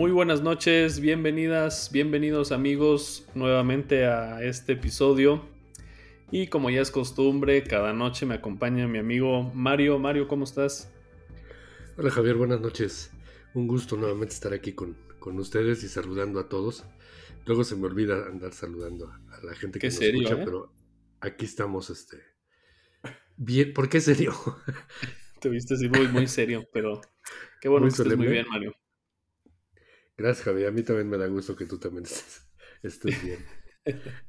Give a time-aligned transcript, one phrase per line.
[0.00, 5.46] Muy buenas noches, bienvenidas, bienvenidos amigos nuevamente a este episodio.
[6.30, 9.98] Y como ya es costumbre, cada noche me acompaña mi amigo Mario.
[9.98, 10.90] Mario, ¿cómo estás?
[11.98, 13.10] Hola Javier, buenas noches.
[13.52, 16.86] Un gusto nuevamente estar aquí con, con ustedes y saludando a todos.
[17.44, 20.42] Luego se me olvida andar saludando a, la gente que nos escucha, ¿eh?
[20.46, 20.72] pero
[21.20, 22.16] aquí estamos, este.
[23.36, 24.32] Bien, ¿por qué serio?
[25.42, 27.02] Te viste así muy, muy serio, pero
[27.60, 28.79] qué bueno que estés muy bien, Mario.
[30.20, 30.68] Gracias, Javier.
[30.68, 32.04] A mí también me da gusto que tú también
[32.82, 33.38] estés, bien.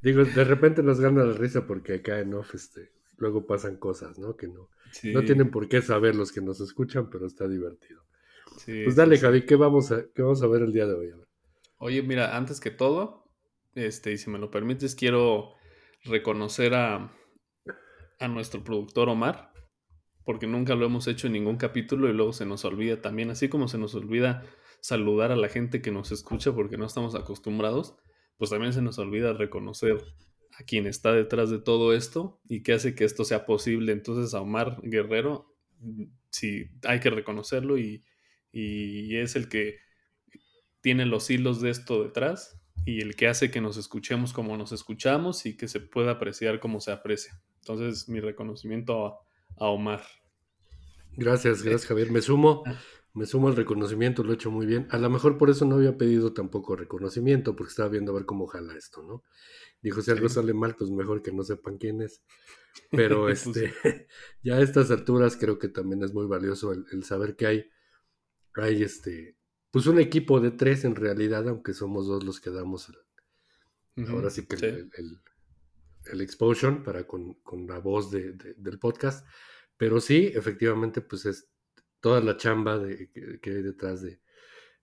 [0.01, 4.17] Digo, de repente nos gana la risa porque acá en off este, luego pasan cosas,
[4.17, 4.37] ¿no?
[4.37, 4.69] Que no,
[5.03, 8.05] no tienen por qué saber los que nos escuchan, pero está divertido.
[8.65, 11.11] pues dale, Javi, ¿qué vamos, a, ¿qué vamos a ver el día de hoy?
[11.77, 13.25] Oye, mira, antes que todo,
[13.75, 15.55] este, y si me lo permites, quiero
[16.05, 17.13] reconocer a,
[18.17, 19.51] a nuestro productor Omar,
[20.23, 23.49] porque nunca lo hemos hecho en ningún capítulo y luego se nos olvida también, así
[23.49, 24.45] como se nos olvida
[24.81, 27.95] saludar a la gente que nos escucha porque no estamos acostumbrados,
[28.37, 30.03] pues también se nos olvida reconocer
[30.59, 33.93] a quien está detrás de todo esto y que hace que esto sea posible.
[33.93, 38.03] Entonces a Omar Guerrero, mm, sí, hay que reconocerlo y,
[38.51, 39.77] y es el que
[40.81, 44.71] tiene los hilos de esto detrás y el que hace que nos escuchemos como nos
[44.71, 47.39] escuchamos y que se pueda apreciar como se aprecia.
[47.59, 49.19] Entonces, mi reconocimiento a,
[49.57, 50.01] a Omar.
[51.13, 52.11] Gracias, gracias Javier.
[52.11, 52.79] Me sumo, ah.
[53.13, 54.87] Me sumo al reconocimiento, lo he hecho muy bien.
[54.89, 58.25] A lo mejor por eso no había pedido tampoco reconocimiento, porque estaba viendo a ver
[58.25, 59.23] cómo jala esto, ¿no?
[59.81, 62.23] Dijo, si algo sale mal, pues mejor que no sepan quién es.
[62.91, 63.73] Pero pues este,
[64.43, 67.69] ya a estas alturas creo que también es muy valioso el, saber que hay,
[68.55, 69.37] hay este,
[69.71, 72.91] pues un equipo de tres en realidad, aunque somos dos los que damos
[74.07, 74.89] ahora sí que El,
[76.05, 79.27] el, exposure para con, la voz del podcast.
[79.77, 81.50] Pero sí, efectivamente, pues es
[82.01, 83.09] toda la chamba de,
[83.41, 84.19] que, hay detrás de,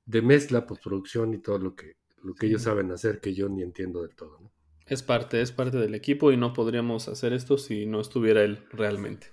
[0.07, 3.63] de, mezcla, postproducción y todo lo que, lo que ellos saben hacer que yo ni
[3.63, 4.39] entiendo del todo.
[4.41, 4.53] ¿no?
[4.87, 8.65] Es parte, es parte del equipo y no podríamos hacer esto si no estuviera él
[8.71, 9.33] realmente.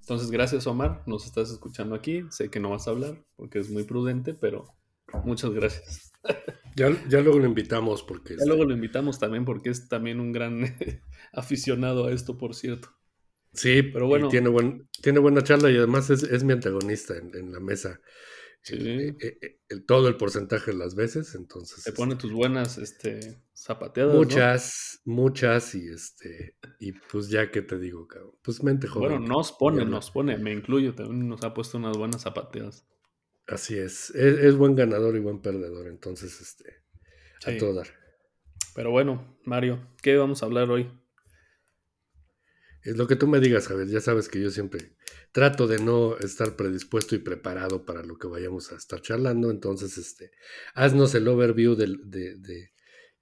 [0.00, 2.24] Entonces, gracias Omar, nos estás escuchando aquí.
[2.30, 4.66] Sé que no vas a hablar porque es muy prudente, pero
[5.24, 6.12] muchas gracias.
[6.76, 8.36] Ya, ya luego lo invitamos porque...
[8.38, 10.62] Ya luego lo invitamos también porque es también un gran
[11.32, 12.88] aficionado a esto, por cierto.
[13.52, 14.28] Sí, pero bueno.
[14.28, 18.00] Tiene, buen, tiene buena charla y además es, mi antagonista en, la mesa.
[18.62, 18.76] Sí.
[18.76, 19.38] Eh, eh,
[19.68, 21.82] eh, todo el porcentaje de las veces, entonces.
[21.82, 24.14] Te pone tus buenas este, zapateadas.
[24.14, 28.34] Muchas, muchas, y este, y pues ya que te digo, cabrón.
[28.42, 29.10] Pues mente joven.
[29.10, 32.86] Bueno, nos pone, nos pone, me incluyo, también nos ha puesto unas buenas zapateadas.
[33.46, 34.10] Así es.
[34.10, 36.84] es, buen ganador y buen perdedor, entonces, este,
[37.46, 37.88] a todo dar.
[38.74, 40.88] Pero bueno, Mario, ¿qué vamos a hablar hoy?
[42.82, 43.88] Es lo que tú me digas, Javier.
[43.88, 44.92] Ya sabes que yo siempre
[45.32, 49.50] trato de no estar predispuesto y preparado para lo que vayamos a estar charlando.
[49.50, 50.30] Entonces, este,
[50.74, 52.00] haznos el overview del,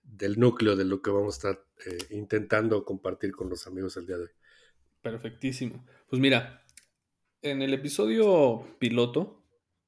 [0.02, 4.06] del núcleo de lo que vamos a estar eh, intentando compartir con los amigos el
[4.06, 4.30] día de hoy.
[5.02, 5.84] Perfectísimo.
[6.08, 6.64] Pues mira,
[7.42, 9.44] en el episodio piloto,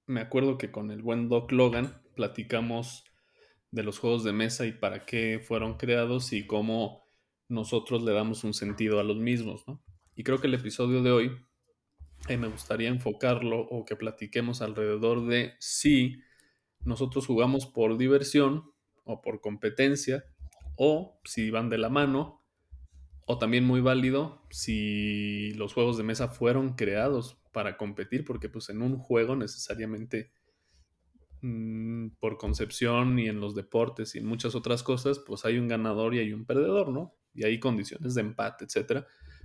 [0.06, 3.04] me acuerdo que con el buen Doc Logan platicamos
[3.70, 7.09] de los juegos de mesa y para qué fueron creados y cómo
[7.50, 9.82] nosotros le damos un sentido a los mismos, ¿no?
[10.14, 11.32] Y creo que el episodio de hoy
[12.28, 16.22] eh, me gustaría enfocarlo o que platiquemos alrededor de si
[16.84, 18.70] nosotros jugamos por diversión
[19.04, 20.24] o por competencia
[20.76, 22.44] o si van de la mano
[23.26, 28.68] o también muy válido si los juegos de mesa fueron creados para competir porque pues
[28.68, 30.30] en un juego necesariamente
[31.42, 35.66] mm, por concepción y en los deportes y en muchas otras cosas pues hay un
[35.66, 37.19] ganador y hay un perdedor, ¿no?
[37.34, 39.04] Y hay condiciones de empate, etc.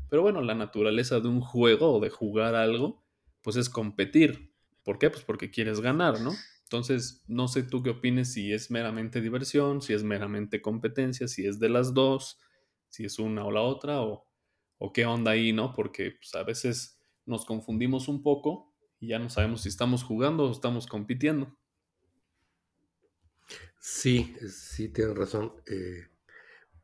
[0.09, 3.03] Pero bueno, la naturaleza de un juego o de jugar algo,
[3.41, 4.53] pues es competir.
[4.83, 5.09] ¿Por qué?
[5.09, 6.31] Pues porque quieres ganar, ¿no?
[6.63, 11.45] Entonces, no sé tú qué opines si es meramente diversión, si es meramente competencia, si
[11.45, 12.39] es de las dos,
[12.89, 14.27] si es una o la otra, o,
[14.77, 15.73] o qué onda ahí, ¿no?
[15.73, 20.45] Porque pues, a veces nos confundimos un poco y ya no sabemos si estamos jugando
[20.45, 21.55] o estamos compitiendo.
[23.79, 25.53] Sí, sí, tienes razón.
[25.67, 26.07] Eh,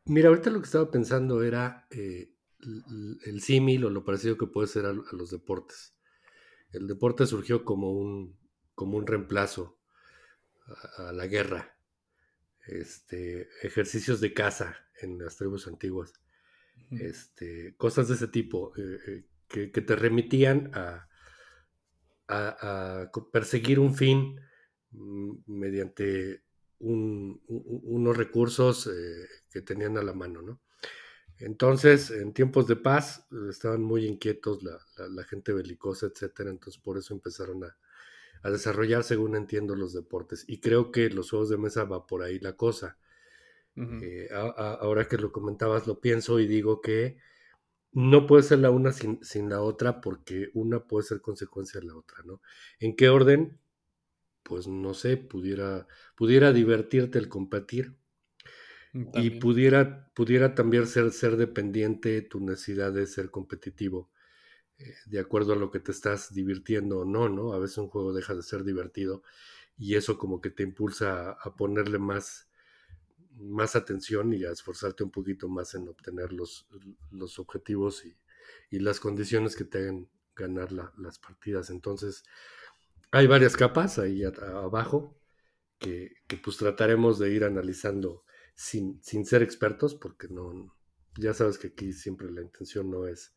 [0.05, 2.33] Mira, ahorita lo que estaba pensando era eh,
[3.25, 5.95] el, símil o lo parecido que puede ser a, los deportes.
[6.71, 8.37] El deporte surgió como un,
[8.75, 9.79] como un reemplazo
[10.97, 11.77] a, la guerra.
[12.67, 16.13] Este, ejercicios de caza en las tribus antiguas.
[16.91, 21.07] Este, cosas de ese tipo eh, eh, que, te remitían a,
[22.27, 24.39] a, perseguir un fin
[26.81, 30.61] unos recursos eh, que tenían a la mano, ¿no?
[31.37, 37.13] Entonces, en tiempos de paz, estaban muy inquietos la, gente belicosa, etcétera, entonces por eso
[37.13, 37.77] empezaron a,
[38.43, 40.45] a desarrollar, según entiendo, los deportes.
[40.47, 42.97] Y creo que los juegos de mesa va por ahí la cosa.
[43.75, 47.17] Eh, ahora que lo comentabas, lo pienso y digo que
[47.93, 51.95] no puede ser la una sin, la otra porque una puede ser consecuencia de la
[51.95, 52.41] otra, ¿no?
[52.79, 53.59] ¿En qué orden?
[54.51, 57.95] Pues no sé, pudiera, pudiera divertirte el competir
[58.91, 64.11] mm, y pudiera, pudiera también ser, ser dependiente tu necesidad de ser competitivo
[64.77, 67.53] eh, de acuerdo a lo que te estás divirtiendo o no, ¿no?
[67.53, 69.23] A veces un juego deja de ser divertido
[69.77, 72.49] y eso como que te impulsa a ponerle más,
[73.39, 76.67] más atención y a esforzarte un poquito más en obtener los,
[77.09, 78.17] los objetivos y,
[78.79, 81.69] las condiciones que te hagan ganar las partidas.
[81.69, 82.25] Entonces,
[83.11, 85.21] hay varias capas ahí abajo
[85.77, 86.11] que,
[86.43, 88.23] pues trataremos de ir analizando
[88.55, 90.75] sin, sin ser expertos, porque no,
[91.17, 93.35] ya sabes que aquí siempre la intención no es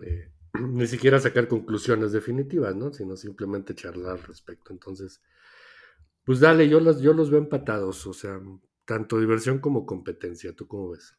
[0.00, 2.92] eh, ni siquiera sacar conclusiones definitivas, ¿no?
[2.92, 4.72] Sino simplemente charlar al respecto.
[4.72, 5.22] Entonces,
[6.24, 8.40] pues dale, yo los, yo los veo empatados, o sea,
[8.84, 10.54] tanto diversión como competencia.
[10.54, 11.16] ¿Tú cómo ves?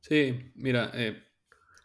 [0.00, 1.22] Sí, mira, eh,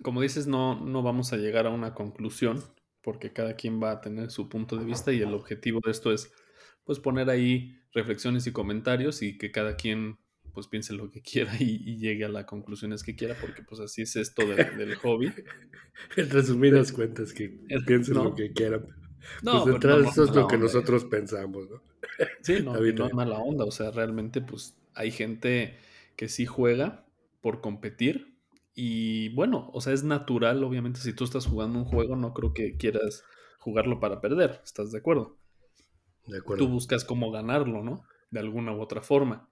[0.03, 2.61] como dices, no, no vamos a llegar a una conclusión
[3.01, 6.11] porque cada quien va a tener su punto de vista y el objetivo de esto
[6.11, 6.31] es
[6.83, 10.17] pues poner ahí reflexiones y comentarios y que cada quien
[10.53, 14.01] pues piense lo que quiera y, llegue a las conclusiones que quiera porque pues así
[14.01, 15.31] es esto del hobby.
[16.15, 18.87] En resumidas cuentas que piensen lo que quieran.
[19.43, 21.83] No, pues detrás eso es lo que nosotros pensamos, ¿no?
[22.41, 23.65] Sí, no, no es mala onda.
[23.65, 25.77] O sea, realmente, pues hay gente
[26.15, 27.05] que sí juega
[27.41, 28.30] por competir.
[28.73, 32.53] Y bueno, o sea, es natural, obviamente, si tú estás jugando un juego, no creo
[32.53, 33.23] que quieras
[33.59, 34.61] jugarlo para perder.
[34.63, 35.37] ¿Estás de acuerdo?
[36.25, 36.65] De acuerdo.
[36.65, 38.03] Tú buscas cómo ganarlo, ¿no?
[38.29, 39.49] De alguna u otra forma.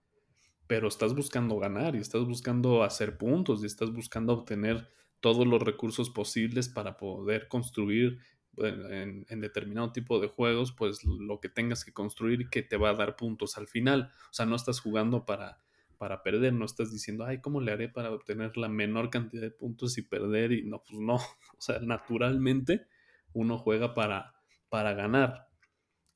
[0.68, 4.88] Pero estás buscando ganar y estás buscando hacer puntos y estás buscando obtener
[5.20, 8.20] todos los recursos posibles para poder construir
[8.58, 12.96] en, determinado tipo de juegos, pues lo que tengas que construir que te va a
[12.96, 14.12] dar puntos al final.
[14.30, 15.62] O sea, no estás jugando para,
[16.00, 19.52] para perder, no estás diciendo, ay, ¿cómo le haré para obtener la menor cantidad de
[19.52, 20.54] puntos y perder?
[20.54, 21.16] Y no, pues no.
[21.58, 22.88] O sea, naturalmente
[23.34, 24.34] uno juega para,
[24.70, 25.50] para ganar.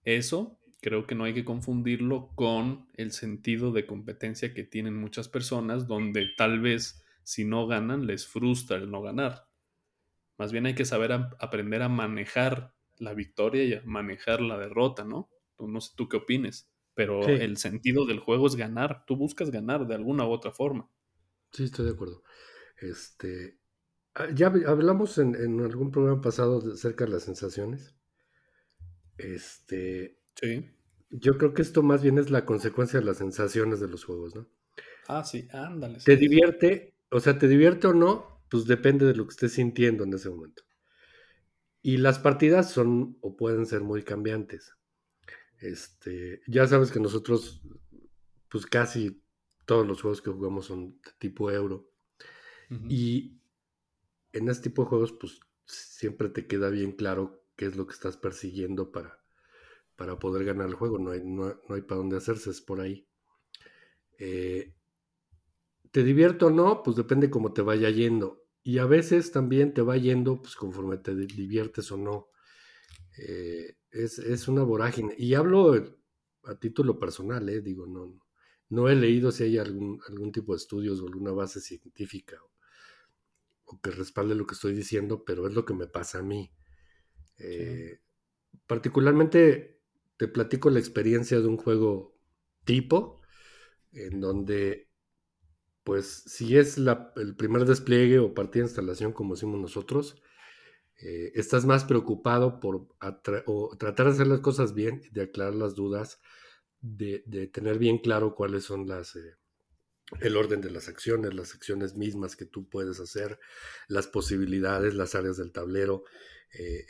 [0.05, 5.27] Eso creo que no hay que confundirlo con el sentido de competencia que tienen muchas
[5.27, 9.47] personas, donde tal vez si no ganan les frustra el no ganar.
[10.37, 15.03] Más bien hay que saber aprender a manejar la victoria y a manejar la derrota,
[15.03, 15.29] ¿no?
[15.59, 19.05] No sé tú qué opines, pero el sentido del juego es ganar.
[19.05, 20.89] Tú buscas ganar de alguna u otra forma.
[21.51, 22.23] Sí, estoy de acuerdo.
[22.77, 23.59] Este,
[24.15, 27.95] ah, ya hablamos en, algún programa pasado acerca de las sensaciones.
[29.17, 30.69] Este, sí.
[31.09, 34.35] Yo creo que esto más bien es la consecuencia de las sensaciones de los juegos,
[34.35, 34.47] ¿no?
[35.07, 35.99] Ah, sí, ándale.
[36.03, 40.03] Te divierte, o sea, te divierte o no, pues depende de lo que estés sintiendo
[40.03, 40.63] en ese momento.
[41.81, 44.75] Y las partidas son o pueden ser muy cambiantes.
[45.63, 47.61] Este, ya sabes que nosotros,
[48.49, 49.23] pues casi
[49.65, 51.89] todos los juegos que jugamos son de tipo euro.
[52.89, 53.39] Y
[54.31, 57.93] en este tipo de juegos, pues siempre te queda bien claro qué es lo que
[57.93, 59.23] estás persiguiendo para,
[59.95, 60.97] para poder ganar el juego.
[60.97, 63.07] No hay, no, hay para dónde hacerse, es por ahí.
[64.17, 64.75] Eh,
[65.91, 66.83] ¿Te divierto o no?
[66.83, 68.43] Pues depende cómo te vaya yendo.
[68.63, 72.31] Y a veces también te va yendo pues, conforme te diviertes o no.
[73.17, 75.13] Eh, es, una vorágine.
[75.17, 75.73] Y hablo
[76.43, 78.19] a título personal, eh, digo, no,
[78.69, 82.37] no he leído si hay algún, algún tipo de estudios o alguna base científica
[83.65, 86.51] o, que respalde lo que estoy diciendo, pero es lo que me pasa a mí.
[87.37, 88.01] Eh,
[88.67, 89.81] particularmente
[90.17, 92.15] te platico la experiencia de un juego
[92.65, 93.21] tipo,
[93.91, 94.89] en donde
[95.83, 100.21] pues si es el primer despliegue o partida de instalación como decimos nosotros,
[101.01, 102.87] eh, estás más preocupado por
[103.77, 106.19] tratar de hacer las cosas bien, de aclarar las dudas,
[106.81, 107.19] de,
[107.51, 109.15] tener bien claro cuáles son las...
[109.15, 109.35] Eh,
[110.21, 113.39] el orden de las acciones, las acciones mismas que tú puedes hacer,
[113.87, 116.03] las posibilidades, las áreas del tablero,
[116.53, 116.85] eh,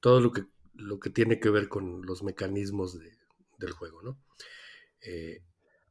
[0.00, 2.98] todo lo que, lo que tiene que ver con los mecanismos
[3.58, 4.18] del juego, ¿no?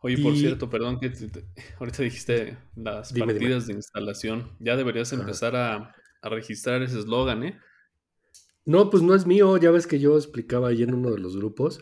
[0.01, 1.12] Oye, por cierto, perdón que
[1.79, 4.55] ahorita dijiste las partidas de instalación.
[4.59, 5.93] Ya deberías empezar a,
[6.24, 7.60] registrar ese eslogan, ¿eh?
[8.66, 9.58] No, pues no es mío.
[9.58, 11.82] Ya ves que yo explicaba ahí en uno de los grupos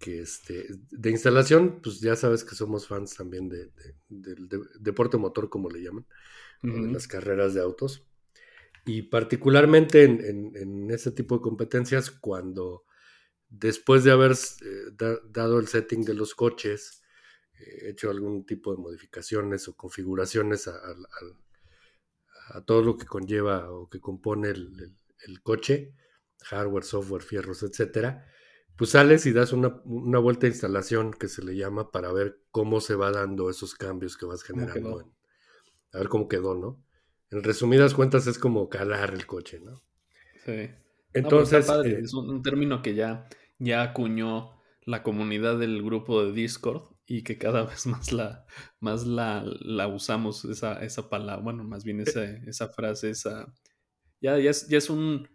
[0.00, 3.70] que este, de instalación, pues ya sabes que somos fans también de,
[4.08, 4.48] del
[4.80, 6.06] deporte motor, como le llaman,
[6.62, 8.06] de las carreras de autos.
[8.86, 12.84] Y particularmente en, ese tipo de competencias, cuando
[13.50, 17.02] después de haber eh, dado el setting de los coches,
[17.82, 20.80] hecho algún tipo de modificaciones o configuraciones a,
[22.64, 24.94] todo lo que conlleva o que compone el,
[25.42, 25.94] coche,
[26.44, 28.26] hardware, software, fierros, etcétera,
[28.76, 32.40] pues sales y das una, una, vuelta de instalación que se le llama para ver
[32.50, 35.02] cómo se va dando esos cambios que vas generando.
[35.02, 35.12] En,
[35.92, 36.82] a ver cómo quedó, ¿no?
[37.30, 39.82] En resumidas cuentas es como calar el coche, ¿no?
[40.44, 40.70] Sí.
[41.12, 41.68] Entonces.
[41.84, 43.28] Eh, es un, término que ya,
[43.58, 44.52] ya acuñó
[44.84, 48.46] la comunidad del grupo de Discord y que cada vez más la,
[48.78, 53.52] más la, la usamos, esa, esa palabra, bueno, más bien esa, esa frase, esa.
[54.20, 55.28] Ya, ya, es, ya es un.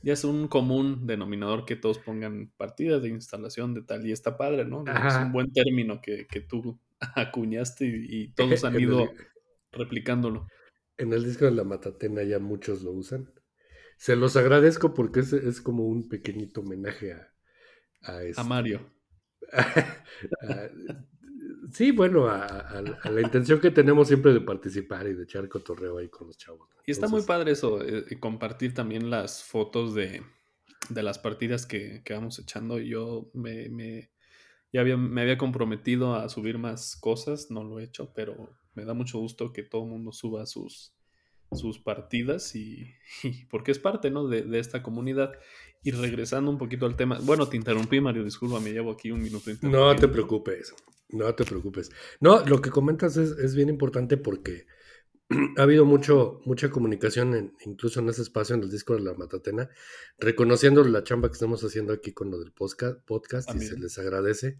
[0.00, 4.36] Ya es un común denominador que todos pongan partidas de instalación de tal, y está
[4.36, 4.84] padre, ¿no?
[4.86, 6.80] Es un buen término que, que tú
[7.16, 9.10] acuñaste y, todos han ido
[9.72, 10.46] replicándolo.
[10.96, 13.28] En el disco de la Matatena ya muchos lo usan.
[13.96, 17.34] Se los agradezco porque es, es como un pequeñito homenaje a,
[18.02, 18.88] a, este, Mario.
[21.72, 26.08] Sí, bueno, a, la intención que tenemos siempre de participar y de echar cotorreo ahí
[26.08, 26.68] con los chavos.
[26.86, 30.22] Y está muy padre eso, eh, compartir también las fotos de,
[30.88, 32.78] de las partidas que, que, vamos echando.
[32.78, 34.10] Yo me, me,
[34.72, 38.84] ya había, me había comprometido a subir más cosas, no lo he hecho, pero me
[38.84, 40.94] da mucho gusto que todo el mundo suba sus,
[41.52, 42.94] sus partidas y,
[43.50, 44.26] porque es parte ¿no?
[44.28, 45.32] de, de, esta comunidad.
[45.82, 49.22] Y regresando un poquito al tema, bueno, te interrumpí Mario, disculpa, me llevo aquí un
[49.22, 49.50] minuto.
[49.62, 50.74] No te preocupes,
[51.10, 51.90] no te preocupes.
[52.20, 54.66] No, lo que comentas es, es bien importante porque
[55.56, 59.68] ha habido mucho, mucha comunicación, incluso en ese espacio, en el disco de la Matatena,
[60.18, 63.98] reconociendo la chamba que estamos haciendo aquí con lo del podcast, podcast y se les
[63.98, 64.58] agradece.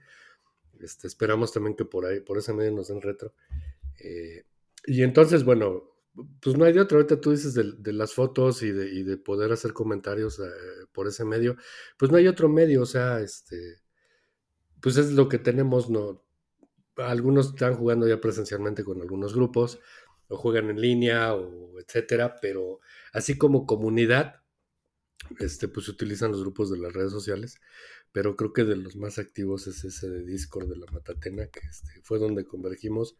[0.80, 3.34] Este, esperamos también que por ahí, por ese medio nos den retro.
[3.98, 4.44] Eh,
[4.86, 5.94] y entonces, bueno,
[6.40, 6.98] pues no hay de otro.
[6.98, 10.44] Ahorita tú dices de, las fotos y de, y de, poder hacer comentarios eh,
[10.92, 11.56] por ese medio.
[11.96, 13.80] Pues no hay otro medio, o sea, este,
[14.80, 16.22] pues es lo que tenemos, ¿no?
[16.98, 19.80] Algunos están jugando ya presencialmente con algunos grupos,
[20.28, 22.80] o juegan en línea, o etcétera, pero
[23.12, 24.42] así como comunidad,
[25.38, 27.60] este, pues se utilizan los grupos de las redes sociales,
[28.12, 31.60] pero creo que de los más activos es ese de Discord de la Matatena, que
[31.60, 33.16] este, fue donde convergimos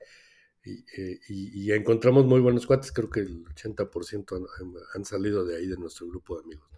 [0.64, 4.47] eh, y, encontramos muy buenos cuates, creo que el 80%
[4.94, 6.68] han, salido de ahí, de nuestro grupo de amigos.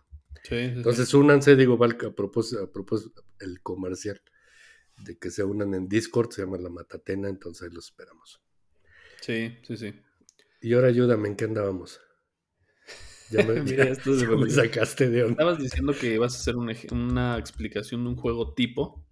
[0.51, 4.21] Entonces, únanse, digo, a propósito, a propósito, el comercial,
[5.05, 8.41] de que se unan en Discord, se llama La Matatena, entonces ahí los esperamos.
[9.21, 9.95] Sí, sí, sí.
[10.63, 12.01] Y ahora ayúdame, ¿en qué andábamos?
[13.31, 15.33] Ya me, Mira, esto me sacaste de onda.
[15.33, 19.07] Estabas diciendo que ibas a hacer una, explicación de un juego tipo.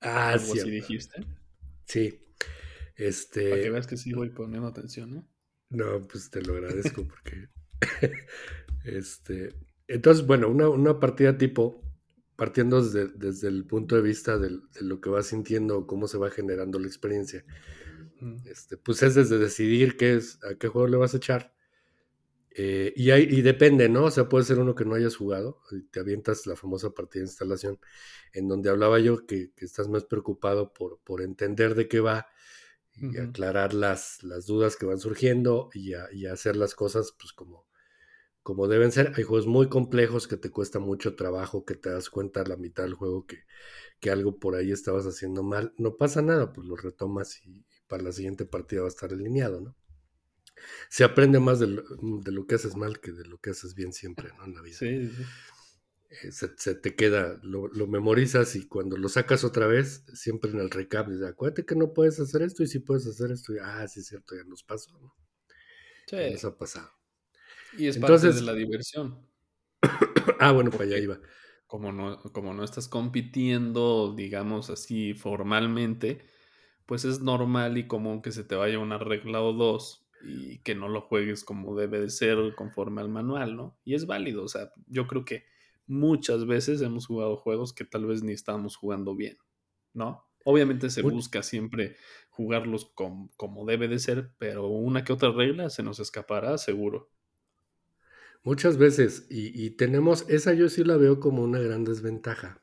[0.00, 0.58] Ah, sí.
[0.58, 1.24] así dijiste.
[1.86, 2.22] Sí.
[2.96, 3.50] Este...
[3.50, 5.28] Para que veas que sí voy poniendo atención, ¿no?
[5.68, 7.48] No, pues te lo agradezco porque...
[8.84, 9.54] este...
[9.88, 11.80] Entonces, bueno, una, partida tipo,
[12.36, 16.78] partiendo desde, el punto de vista de, lo que vas sintiendo, cómo se va generando
[16.78, 17.44] la experiencia,
[18.44, 21.54] este, pues es desde decidir qué es, a qué juego le vas a echar.
[22.58, 24.04] Eh, y, hay, y depende, ¿no?
[24.04, 27.20] O sea, puede ser uno que no hayas jugado, y te avientas la famosa partida
[27.20, 27.78] de instalación,
[28.32, 32.28] en donde hablaba yo que, que estás más preocupado por, por entender de qué va
[32.98, 35.94] y aclarar las, las, dudas que van surgiendo y,
[36.26, 37.65] hacer las cosas pues como,
[38.46, 39.12] como deben ser.
[39.16, 42.56] Hay juegos muy complejos que te cuesta mucho trabajo, que te das cuenta a la
[42.56, 43.40] mitad del juego que,
[43.98, 45.74] que algo por ahí estabas haciendo mal.
[45.78, 49.60] No pasa nada, pues lo retomas y, para la siguiente partida va a estar alineado,
[49.60, 49.76] ¿no?
[50.88, 51.82] Se aprende más de lo,
[52.22, 54.44] de lo, que haces mal que de lo que haces bien siempre, ¿no?
[54.44, 54.76] En la vida.
[54.76, 55.22] Sí, sí.
[56.22, 60.70] Eh, se, te queda, lo, memorizas y cuando lo sacas otra vez, siempre en el
[60.70, 63.88] recap, dices, acuérdate que no puedes hacer esto y si puedes hacer esto, y, ah,
[63.88, 65.16] sí es cierto, ya nos pasó, ¿no?
[66.06, 66.30] Sí.
[66.30, 66.95] nos ha pasado.
[67.78, 69.26] Y es parte de la diversión.
[70.40, 71.18] ah, bueno, para allá iba.
[71.66, 76.24] Como no, como no estás compitiendo, digamos así, formalmente,
[76.86, 80.74] pues es normal y común que se te vaya una regla o dos y que
[80.74, 83.78] no lo juegues como debe de ser conforme al manual, ¿no?
[83.84, 85.44] Y es válido, o sea, yo creo que
[85.86, 89.38] muchas veces hemos jugado juegos que tal vez ni estábamos jugando bien,
[89.92, 90.24] ¿no?
[90.44, 91.96] Obviamente se busca siempre
[92.30, 97.10] jugarlos como debe de ser, pero una que otra regla se nos escapará seguro.
[98.46, 102.62] Muchas veces, y, tenemos, esa yo sí la veo como una gran desventaja.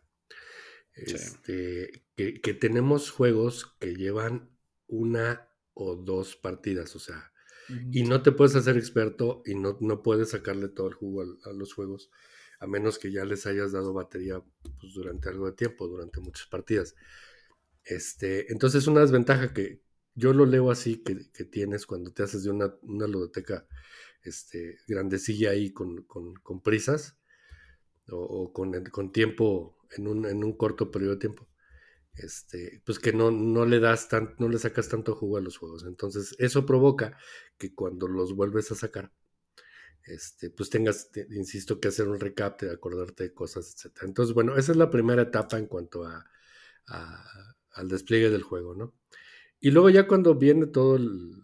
[0.95, 4.49] Este, que, tenemos juegos que llevan
[4.87, 7.33] una o dos partidas, o sea,
[7.91, 11.51] y no te puedes hacer experto y no, no puedes sacarle todo el jugo a
[11.51, 12.09] los juegos
[12.61, 14.41] a menos que ya les hayas dado batería
[14.79, 16.95] pues, durante algo de tiempo, durante muchas partidas.
[17.83, 19.81] Este, entonces, una desventaja que
[20.15, 23.67] yo lo leo así que, tienes cuando te haces de una, una ludoteca
[24.23, 26.05] este, grandecilla ahí con,
[26.63, 27.17] prisas
[28.09, 31.47] o, con, con, tiempo en un, en un, corto periodo de tiempo.
[32.15, 35.57] Este, pues que no, no le das tan, no le sacas tanto jugo a los
[35.57, 35.85] juegos.
[35.85, 37.17] Entonces, eso provoca
[37.57, 39.11] que cuando los vuelves a sacar,
[40.05, 44.03] este, pues tengas, insisto, que hacer un recap, de acordarte de cosas, etc.
[44.03, 46.25] Entonces, bueno, esa es la primera etapa en cuanto a,
[46.85, 48.93] al despliegue del juego, ¿no?
[49.59, 51.43] Y luego ya cuando viene todo el,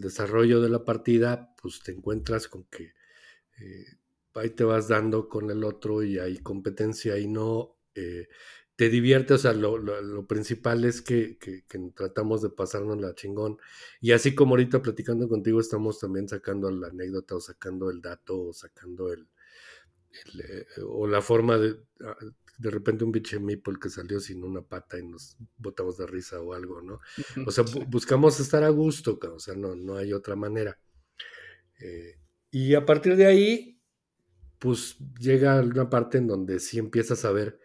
[0.00, 2.92] desarrollo de la partida, pues te encuentras con que
[3.60, 3.86] eh,
[4.34, 8.28] ahí te vas dando con el otro y hay competencia y no eh,
[8.76, 11.38] te divierte, o sea, lo, principal es que,
[11.94, 13.58] tratamos de pasarnos la chingón.
[14.00, 18.48] Y así como ahorita platicando contigo, estamos también sacando la anécdota o sacando el dato
[18.48, 19.28] o sacando el,
[20.40, 22.16] eh, o la forma de, ah,
[22.58, 26.40] de repente un biche meeple que salió sin una pata y nos botamos de risa
[26.40, 27.00] o algo, ¿no?
[27.46, 30.78] O sea, buscamos estar a gusto, o sea, no, no hay otra manera.
[31.80, 32.18] Eh,
[32.50, 33.80] y a partir de ahí,
[34.58, 37.58] pues llega una parte en donde sí empiezas a ver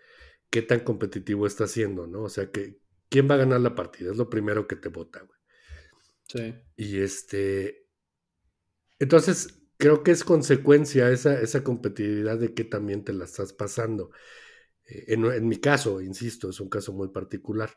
[0.50, 2.24] qué tan competitivo está siendo, ¿no?
[2.24, 2.79] O sea, que
[3.10, 5.39] quién va a ganar la partida, es lo primero que te vota, güey.
[6.27, 6.55] Sí.
[6.75, 7.88] Y este.
[9.00, 14.12] Entonces, creo que es consecuencia esa, esa competitividad de que también te la estás pasando.
[14.89, 17.72] Eh, en, mi caso, insisto, es un caso muy particular.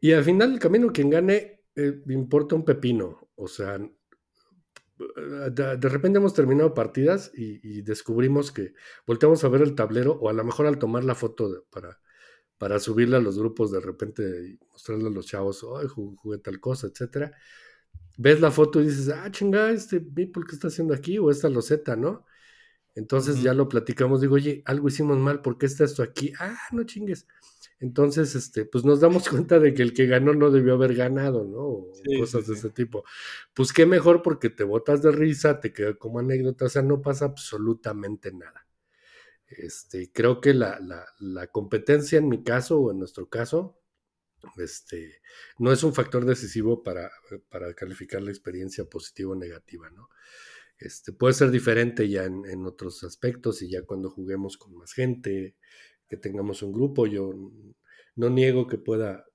[0.00, 3.30] Y al final, el camino, quien gane, eh, importa un pepino.
[3.34, 3.78] O sea,
[4.98, 8.74] de, repente hemos terminado partidas y, descubrimos que
[9.06, 12.00] volteamos a ver el tablero o a lo mejor al tomar la foto para,
[12.58, 16.60] para subirla a los grupos de repente y mostrarle a los chavos, ay, jugué, tal
[16.60, 17.32] cosa, etcétera.
[18.16, 21.18] Ves la foto y dices, ah, chinga, este Meeple, ¿qué está haciendo aquí?
[21.18, 22.24] O esta loseta, ¿no?
[22.98, 26.32] Entonces ya lo platicamos, digo, oye, algo hicimos mal, ¿por qué está esto aquí?
[26.40, 27.28] Ah, no chingues.
[27.78, 31.44] Entonces, este, pues nos damos cuenta de que el que ganó no debió haber ganado,
[31.44, 31.60] ¿no?
[31.60, 33.04] O cosas de ese tipo.
[33.54, 37.00] Pues qué mejor porque te botas de risa, te queda como anécdota, o sea, no
[37.00, 38.66] pasa absolutamente nada.
[39.46, 40.80] Este, creo que la,
[41.20, 43.80] la, competencia en mi caso o en nuestro caso,
[44.56, 45.20] este,
[45.58, 47.10] no es un factor decisivo para,
[47.48, 50.08] para calificar la experiencia positiva o negativa, ¿no?
[50.78, 55.56] Este, puede ser diferente ya en, otros aspectos y ya cuando juguemos con más gente,
[56.08, 57.32] que tengamos un grupo, yo
[58.16, 59.26] no niego que pueda,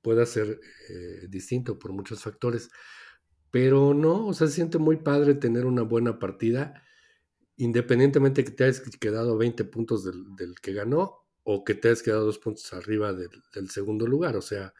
[0.00, 2.70] pueda ser eh, distinto por muchos factores,
[3.50, 6.84] pero no, o sea, se siente muy padre tener una buena partida,
[7.56, 12.26] independientemente que te hayas quedado 20 puntos del, que ganó o que te hayas quedado
[12.26, 14.72] dos puntos arriba del, segundo lugar, o sea,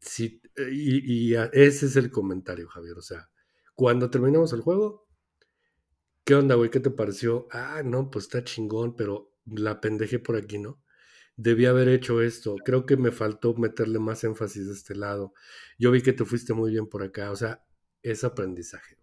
[0.00, 3.30] si, y, y ese es el comentario, Javier, o sea,
[3.74, 5.03] cuando terminamos el juego,
[6.24, 6.70] ¿qué onda, güey?
[6.70, 7.46] ¿Qué te pareció?
[7.50, 10.82] Ah, no, pues está chingón, pero la pendejé por aquí, ¿no?
[11.36, 12.56] Debí haber hecho esto.
[12.64, 15.34] Creo que me faltó meterle más énfasis de este lado.
[15.78, 17.30] Yo vi que te fuiste muy bien por acá.
[17.30, 17.64] O sea,
[18.02, 18.98] es aprendizaje.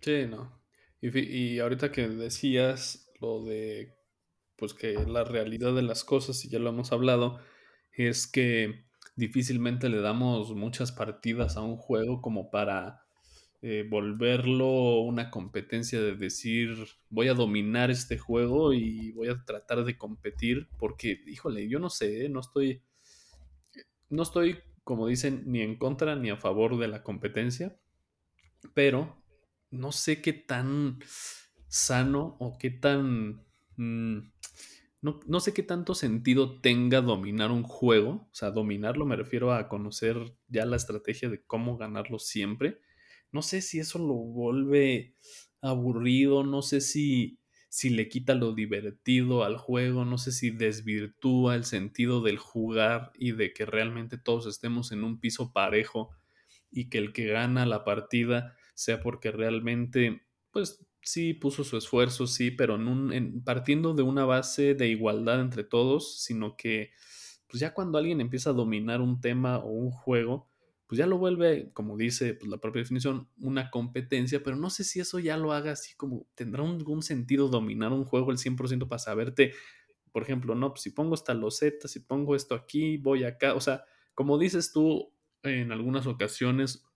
[0.00, 0.62] Sí, no.
[1.00, 3.96] Y, y ahorita que decías lo de,
[4.56, 7.40] pues que la realidad de las cosas, y ya lo hemos hablado,
[7.92, 13.07] es que difícilmente le damos muchas partidas a un juego como para
[13.60, 16.76] eh, volverlo una competencia de decir
[17.10, 21.90] voy a dominar este juego y voy a tratar de competir porque, híjole, yo no
[21.90, 22.28] sé, ¿eh?
[22.28, 22.84] no estoy,
[24.10, 27.76] no estoy, como dicen, ni en contra ni a favor de la competencia,
[28.74, 29.20] pero
[29.72, 31.00] no sé qué tan
[31.66, 33.44] sano o qué tan...
[33.76, 34.30] Mm,
[35.00, 38.28] no, no, sé qué tanto sentido tenga dominar un juego.
[38.30, 40.16] O sea, dominarlo me refiero a conocer
[40.48, 42.80] ya la estrategia de cómo ganarlo siempre
[43.32, 45.16] no sé si eso lo vuelve
[45.60, 51.54] aburrido, no sé si, si le quita lo divertido al juego, no sé si desvirtúa
[51.56, 56.10] el sentido del jugar y de que realmente todos estemos en un piso parejo
[56.70, 62.26] y que el que gana la partida sea porque realmente, pues sí puso su esfuerzo,
[62.26, 66.90] sí, pero en un, partiendo de una base de igualdad entre todos, sino que
[67.48, 70.47] pues ya cuando alguien empieza a dominar un tema o un juego,
[70.88, 74.84] pues ya lo vuelve, como dice pues, la propia definición, una competencia, pero no sé
[74.84, 78.88] si eso ya lo haga así como, ¿tendrá algún sentido dominar un juego el 100%
[78.88, 79.52] para saberte,
[80.12, 83.60] por ejemplo, no, pues si pongo esta loseta, si pongo esto aquí, voy acá, o
[83.60, 86.86] sea, como dices tú en algunas ocasiones,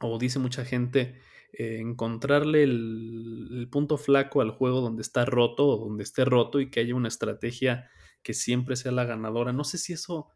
[0.00, 1.20] o dice mucha gente,
[1.52, 6.60] eh, encontrarle el, el, punto flaco al juego donde está roto o donde esté roto
[6.60, 7.88] y que haya una estrategia
[8.22, 9.52] que siempre sea la ganadora.
[9.52, 10.28] No sé si eso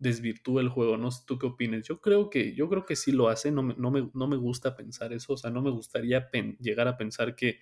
[0.00, 0.96] desvirtúa el juego.
[0.96, 1.86] No sé tú qué opinas.
[1.86, 3.52] Yo creo que, yo creo que sí lo hace.
[3.52, 5.34] No me, no me, gusta pensar eso.
[5.34, 7.58] O sea, no me gustaría llegar a pensar que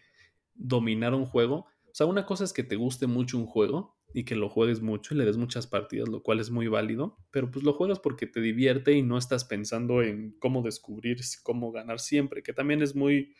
[0.54, 1.66] dominar un juego.
[1.84, 4.80] O sea, una cosa es que te guste mucho un juego y que lo juegues
[4.80, 7.98] mucho y le des muchas partidas, lo cual es muy válido, pero pues lo juegas
[7.98, 12.80] porque te divierte y no estás pensando en cómo descubrir cómo ganar siempre, que también
[12.80, 13.34] es muy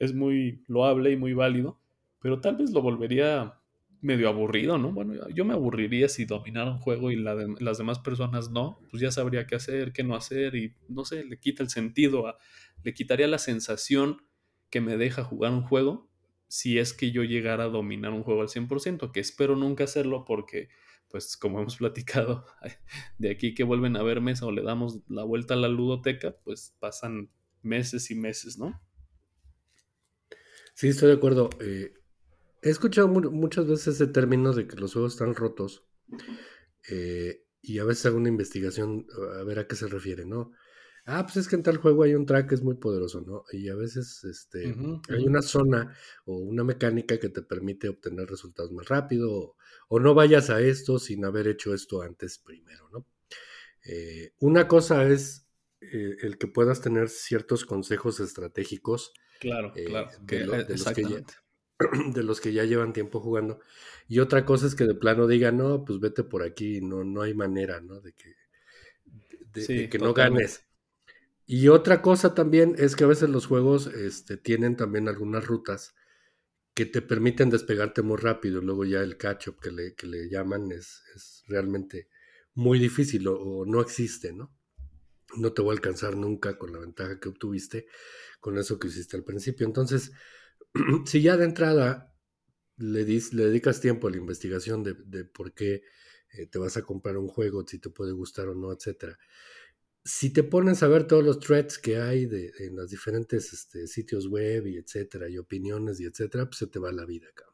[0.00, 1.78] es muy loable y muy válido,
[2.20, 3.59] pero tal vez lo volvería
[4.02, 4.92] medio aburrido, ¿no?
[4.92, 9.10] Bueno, yo me aburriría si dominara un juego y las demás personas no, pues ya
[9.10, 12.34] sabría qué hacer, qué no hacer y no sé, le quita el sentido,
[12.82, 14.22] le quitaría la sensación
[14.70, 16.08] que me deja jugar un juego
[16.48, 20.24] si es que yo llegara a dominar un juego al 100%, que espero nunca hacerlo
[20.24, 20.68] porque,
[21.08, 22.44] pues como hemos platicado,
[23.18, 26.36] de aquí que vuelven a ver mesa o le damos la vuelta a la ludoteca,
[26.42, 27.30] pues pasan
[27.62, 28.82] meses y meses, ¿no?
[30.74, 31.50] Sí, estoy de acuerdo.
[31.60, 31.92] Eh,
[32.62, 35.84] he escuchado muchas veces ese término de que los juegos están rotos
[36.88, 39.06] eh, y a veces hago una investigación
[39.38, 40.52] a ver a qué se refiere, ¿no?
[41.06, 43.44] Ah, pues es que en tal juego hay un track que es muy poderoso, ¿no?
[43.52, 44.74] Y a veces este,
[45.08, 49.56] hay una zona o una mecánica que te permite obtener resultados más rápido
[49.88, 53.06] o, no vayas a esto sin haber hecho esto antes primero, ¿no?
[53.84, 55.48] Eh, una cosa es
[55.80, 59.12] eh, el que puedas tener ciertos consejos estratégicos.
[59.40, 60.10] Claro, claro.
[60.20, 61.24] De, los que ya,
[62.14, 63.60] de los que ya llevan tiempo jugando.
[64.08, 67.22] Y otra cosa es que de plano diga, no, pues vete por aquí, no, no
[67.22, 68.00] hay manera, ¿no?
[68.00, 68.34] De que,
[69.52, 70.64] de, que no ganes.
[71.46, 75.94] Y otra cosa también es que a veces los juegos este, tienen también algunas rutas
[76.74, 78.60] que te permiten despegarte muy rápido.
[78.60, 82.08] Luego ya el catch-up que le, que le llaman es, es, realmente
[82.54, 84.54] muy difícil o, no existe, ¿no?
[85.36, 87.86] No te voy a alcanzar nunca con la ventaja que obtuviste
[88.40, 89.66] con eso que hiciste al principio.
[89.66, 90.12] Entonces,
[91.06, 92.14] si ya de entrada
[92.76, 95.82] le, dedicas tiempo a la investigación de, por qué
[96.32, 99.18] eh, te vas a comprar un juego, si te puede gustar o no, etcétera,
[100.04, 102.28] si te pones a ver todos los threads que hay
[102.58, 106.78] en los diferentes este, sitios web y etcétera, y opiniones y etcétera, pues se te
[106.78, 107.50] va la vida, cabrón.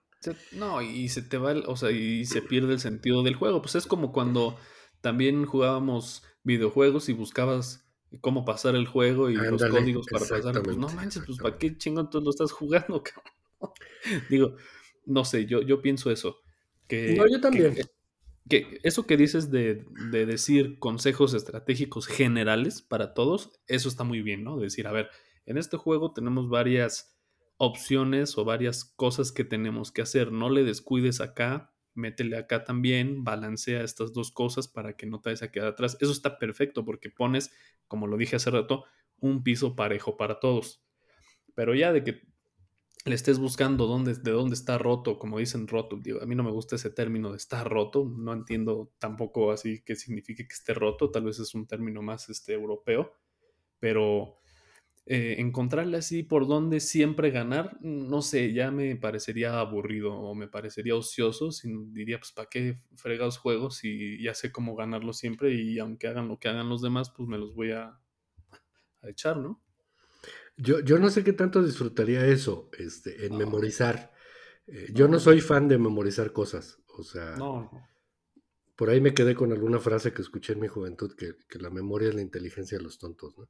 [0.52, 3.62] No, y se te va, o sea, y se pierde el sentido del juego.
[3.62, 4.58] Pues es como cuando
[5.00, 7.85] también jugábamos videojuegos y buscabas
[8.20, 10.62] cómo pasar el juego y los códigos para pasar.
[10.62, 13.02] Pues no manches, pues para qué chingón tú lo estás jugando,
[13.60, 13.74] cabrón.
[14.30, 14.56] Digo,
[15.04, 16.38] no sé, yo, yo pienso eso.
[16.88, 17.76] Que, no, yo también
[18.48, 24.44] que eso que dices de, decir consejos estratégicos generales para todos, eso está muy bien,
[24.44, 24.58] ¿no?
[24.58, 25.10] decir, a ver,
[25.46, 27.16] en este juego tenemos varias
[27.56, 30.30] opciones o varias cosas que tenemos que hacer.
[30.30, 35.30] No le descuides acá, métele acá también, balancea estas dos cosas para que no te
[35.30, 35.96] vayas a quedar atrás.
[36.00, 37.52] Eso está perfecto porque pones,
[37.88, 38.84] como lo dije hace rato,
[39.18, 40.82] un piso parejo para todos.
[41.54, 42.22] Pero ya de que
[43.06, 46.00] le estés buscando dónde, de dónde está roto, como dicen roto.
[46.20, 49.94] A mí no me gusta ese término de estar roto, no entiendo tampoco así qué
[49.94, 53.12] significa que esté roto, tal vez es un término más este, europeo,
[53.78, 54.38] pero
[55.06, 60.48] eh, encontrarle así por dónde siempre ganar, no sé, ya me parecería aburrido o me
[60.48, 65.54] parecería ocioso, sin, diría, pues, ¿para qué fregados juegos si ya sé cómo ganarlo siempre
[65.54, 68.00] y aunque hagan lo que hagan los demás, pues me los voy a,
[69.02, 69.62] a echar, ¿no?
[70.56, 74.12] Yo, yo no sé qué tanto disfrutaría eso, este, en memorizar.
[74.66, 76.78] Eh, yo no soy fan de memorizar cosas.
[76.98, 77.36] O sea,
[78.74, 82.08] por ahí me quedé con alguna frase que escuché en mi juventud, que, la memoria
[82.08, 83.48] es la inteligencia de los tontos, ¿no?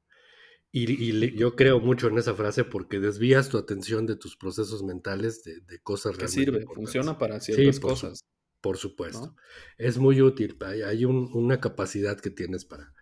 [0.72, 5.42] Y, yo creo mucho en esa frase porque desvías tu atención de tus procesos mentales
[5.42, 6.44] de, de cosas realmente.
[6.44, 6.66] sirve?
[6.74, 8.20] Funciona para ciertas cosas.
[8.60, 9.34] por supuesto.
[9.78, 10.58] Es muy útil.
[10.66, 12.92] Hay, hay una capacidad que tienes para,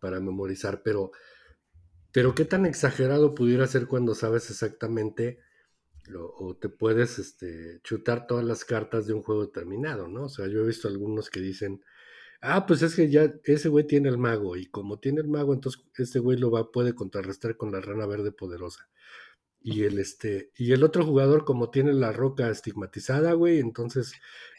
[0.00, 1.10] para memorizar, pero
[2.12, 5.38] pero qué tan exagerado pudiera ser cuando sabes exactamente
[6.16, 10.24] o te puedes este, chutar todas las cartas de un juego determinado, ¿no?
[10.24, 11.84] O sea, yo he visto algunos que dicen,
[12.40, 15.54] ah, pues es que ya ese güey tiene el mago y como tiene el mago,
[15.54, 18.88] entonces ese güey lo va, puede contrarrestar con la rana verde poderosa.
[19.60, 24.12] Y el, este, y el otro jugador, como tiene la roca estigmatizada, güey, entonces,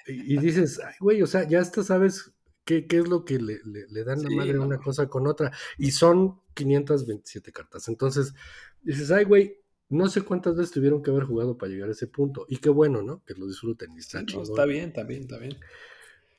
[0.05, 2.33] y, dices, ay, güey, o sea, ya hasta sabes
[2.65, 5.51] qué, es lo que le, dan la madre una cosa con otra.
[5.77, 7.87] Y son 527 cartas.
[7.87, 8.33] Entonces,
[8.81, 12.07] dices, ay, güey, no sé cuántas veces tuvieron que haber jugado para llegar a ese
[12.07, 12.45] punto.
[12.47, 13.23] Y qué bueno, ¿no?
[13.25, 13.97] Que lo disfruten.
[13.97, 15.57] está, está bien, está bien, está bien.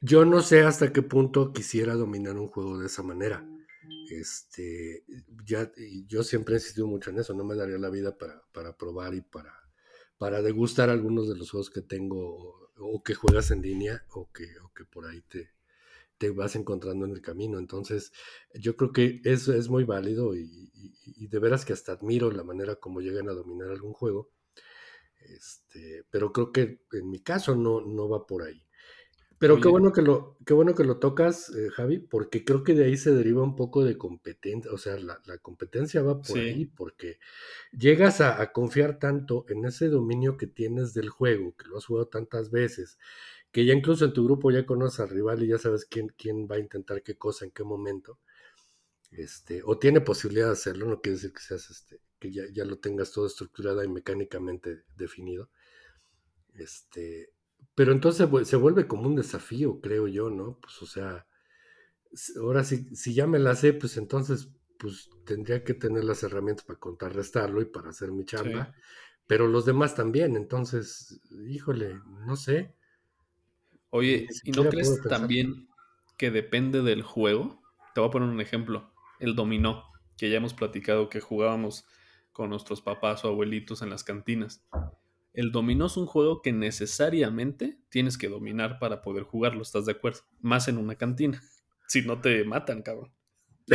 [0.03, 3.47] Yo no sé hasta qué punto quisiera dominar un juego de esa manera.
[4.11, 5.05] Este,
[5.45, 5.71] ya,
[6.07, 9.15] yo siempre he insistido mucho en eso, no me daría la vida para, para probar
[9.15, 9.53] y para,
[10.17, 14.59] para degustar algunos de los juegos que tengo o, que juegas en línea o que,
[14.61, 15.51] o que por ahí te,
[16.17, 17.59] te vas encontrando en el camino.
[17.59, 18.13] Entonces,
[18.55, 20.71] yo creo que eso es muy válido y,
[21.29, 24.31] de veras que hasta admiro la manera como llegan a dominar algún juego.
[25.19, 28.65] Este, pero creo que en mi caso no, no va por ahí.
[29.41, 32.75] Pero qué bueno que lo, qué bueno que lo tocas, eh, Javi, porque creo que
[32.75, 36.67] de ahí se deriva un poco de competencia, o sea, la, competencia va por ahí,
[36.67, 37.19] porque
[37.73, 41.87] llegas a, a, confiar tanto en ese dominio que tienes del juego, que lo has
[41.87, 42.99] jugado tantas veces,
[43.51, 46.47] que ya incluso en tu grupo ya conoces al rival y ya sabes quién, quién
[46.47, 48.19] va a intentar qué cosa, en qué momento,
[49.11, 52.67] este, o tiene posibilidad de hacerlo, no quiere decir que seas este, que ya, ya
[52.67, 55.49] lo tengas todo estructurado y mecánicamente definido.
[56.53, 57.33] Este,
[57.81, 60.59] pero entonces se vuelve como un desafío, creo yo, ¿no?
[60.61, 61.27] Pues o sea,
[62.39, 66.67] ahora si, si ya me la sé, pues entonces pues tendría que tener las herramientas
[66.67, 68.75] para contrarrestarlo y para hacer mi chamba
[69.27, 72.77] pero los demás también, entonces, híjole, no sé.
[73.89, 75.71] Oye, ¿y no crees también
[76.19, 77.63] que depende del juego?
[77.95, 79.85] Te voy a poner un ejemplo, el dominó,
[80.19, 81.87] que ya hemos platicado que jugábamos
[82.31, 84.69] con nuestros papás o abuelitos en las cantinas.
[85.33, 89.93] El dominó es un juego que necesariamente tienes que dominar para poder jugarlo, ¿estás de
[89.93, 90.21] acuerdo?
[90.41, 91.43] Más en una cantina.
[91.89, 93.13] Si no te matan, cabrón.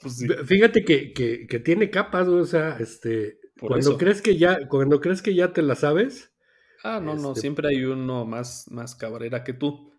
[0.00, 5.36] Pues Fíjate que, tiene capas, o sea, este, cuando crees que ya, cuando crees que
[5.36, 6.32] ya te la sabes.
[6.82, 9.92] Ah, no, no, este siempre hay uno más, más cabrera que tú.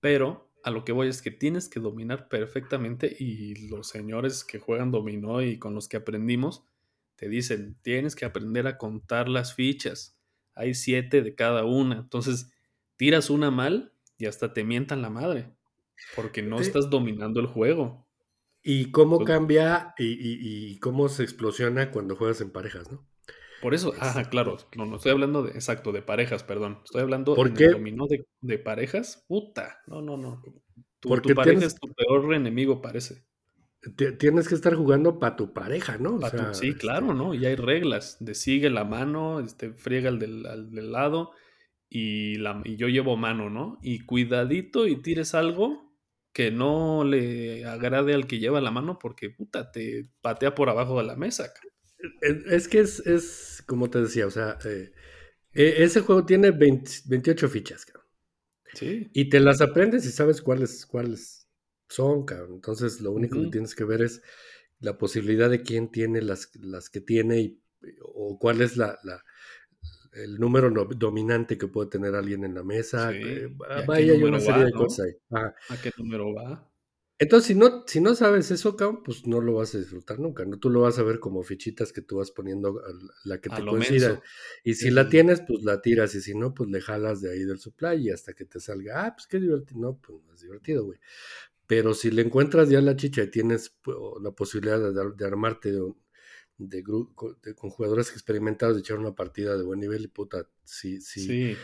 [0.00, 4.58] Pero a lo que voy es que tienes que dominar perfectamente y los señores que
[4.58, 6.64] juegan dominó y con los que aprendimos
[7.16, 10.16] te dicen, tienes que aprender a contar las fichas.
[10.54, 11.96] Hay siete de cada una.
[11.96, 12.52] Entonces,
[12.96, 15.50] tiras una mal y hasta te mientan la madre.
[16.14, 18.06] Porque no estás dominando el juego.
[18.62, 23.06] Y cómo cambia y, cómo se explosiona cuando juegas en parejas, ¿no?
[23.62, 26.80] Por eso, ajá, claro, no, no estoy hablando de, exacto, de parejas, perdón.
[26.84, 28.06] Estoy hablando de dominó
[28.40, 29.24] de, parejas.
[29.28, 30.42] Puta, no, no, no.
[31.00, 33.24] Tu, Porque tu pareja es tu peor enemigo, parece.
[34.18, 36.18] Tienes que estar jugando para tu pareja, ¿no?
[36.52, 37.34] sí, claro, este ¿no?
[37.34, 41.32] Y hay reglas de sigue la mano, este, friega al del, del lado
[41.88, 43.78] y, la, y yo llevo mano, ¿no?
[43.82, 45.94] Y cuidadito y tires algo
[46.32, 50.98] que no le agrade al que lleva la mano porque, puta, te patea por abajo
[50.98, 51.52] de la mesa.
[52.20, 54.92] Es que es, es como te decía, o sea, eh,
[55.54, 58.06] e, ese juego tiene 28 fichas, cabrón.
[58.74, 59.08] Sí.
[59.14, 61.35] Y te las aprendes y sabes cuáles, cuáles
[61.88, 62.54] son, cabrón.
[62.54, 64.22] Entonces, lo único que tienes que ver es
[64.80, 67.62] la posibilidad de quién tiene las, las que tiene y,
[68.02, 68.98] o cuál es la,
[70.12, 73.12] el número dominante que puede tener alguien en la mesa.
[73.14, 73.48] Eh,
[73.86, 75.12] vaya, hay una serie de cosas ahí.
[75.30, 76.70] ¿A qué número va?
[77.18, 80.58] Entonces, si no, si no sabes eso, pues no lo vas a disfrutar nunca, ¿no?
[80.58, 82.82] Tú lo vas a ver como fichitas que tú vas poniendo
[83.24, 84.20] la que te coincida.
[84.64, 87.44] Y si la tienes, pues la tiras, y si no, pues le jalas de ahí
[87.44, 89.80] del supply y hasta que te salga, ah, pues qué divertido.
[89.80, 90.98] No, pues no es divertido, güey.
[91.66, 95.92] Pero si le encuentras ya la chicha y tienes pues, la posibilidad de, armarte de,
[96.58, 101.56] de, con jugadores experimentados de echar una partida de buen nivel y puta, sí, sí,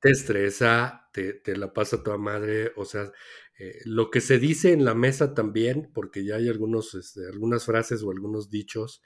[0.00, 3.12] te estresa, te, te, la pasa toda madre, o sea,
[3.58, 7.66] eh, lo que se dice en la mesa también, porque ya hay algunos, este, algunas
[7.66, 9.02] frases o algunos dichos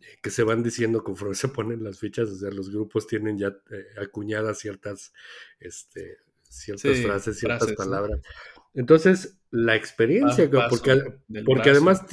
[0.00, 3.36] eh, que se van diciendo conforme se ponen las fichas, o sea, los grupos tienen
[3.36, 5.12] ya eh, acuñadas ciertas,
[5.60, 6.16] este,
[6.48, 8.20] ciertas frases, ciertas palabras.
[8.74, 11.00] Entonces, la experiencia, porque,
[11.46, 12.04] porque además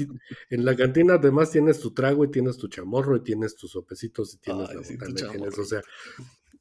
[0.52, 4.36] en la cantina además tienes tu trago y tienes tu chamorro y tienes tus sopecitos
[4.36, 5.82] y tienes la o sea,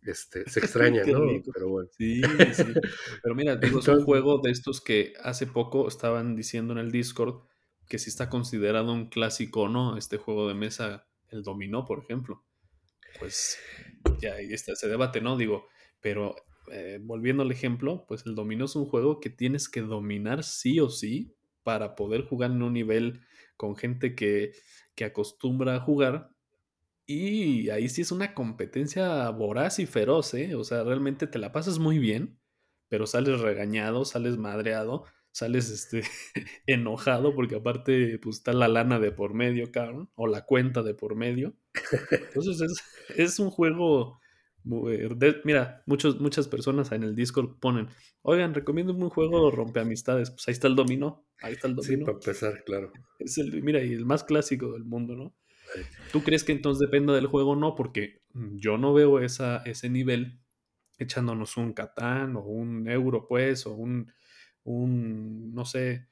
[0.03, 1.21] este, se extraña, ¿no?
[1.53, 1.89] Pero bueno.
[1.97, 2.23] Sí,
[2.55, 2.65] sí.
[3.23, 6.91] Pero mira, digo, es un juego de estos que hace poco estaban diciendo en el
[6.91, 7.43] Discord
[7.87, 11.99] que si está considerado un clásico o no, este juego de mesa, el dominó, por
[11.99, 12.45] ejemplo.
[13.19, 13.59] Pues
[14.21, 15.37] ya ahí está ese debate, ¿no?
[15.37, 15.67] Digo,
[16.01, 16.37] pero
[16.71, 20.81] eh, volviendo al ejemplo, pues el dominó es un juego que tienes que dominar sí
[20.81, 23.21] o sí para poder jugar en un nivel
[23.57, 24.53] con gente que,
[24.95, 26.31] que acostumbra a jugar.
[27.07, 30.55] Y ahí sí es una competencia voraz y feroz, ¿eh?
[30.55, 32.39] O sea, realmente te la pasas muy bien,
[32.89, 36.03] pero sales regañado, sales madreado, sales este,
[36.67, 40.95] enojado porque aparte pues está la lana de por medio, cabrón, o la cuenta de
[40.95, 41.57] por medio.
[42.11, 44.20] Entonces es, es un juego
[44.65, 47.89] mira, muchos, muchas personas en el Discord ponen,
[48.23, 50.31] oigan, recomiendo un juego rompe amistades.
[50.31, 51.27] Pues ahí está el dominó.
[51.41, 51.99] Ahí está el dominó.
[51.99, 52.93] Sí, para empezar, claro.
[53.19, 55.35] Es el, mira, y el más clásico del mundo, ¿no?
[56.13, 57.55] ¿Tú crees que entonces depende del juego?
[57.55, 60.41] No, porque yo no veo esa, ese nivel
[60.99, 64.13] echándonos un Catán o un Euro, pues, o un,
[64.65, 66.09] un no sé,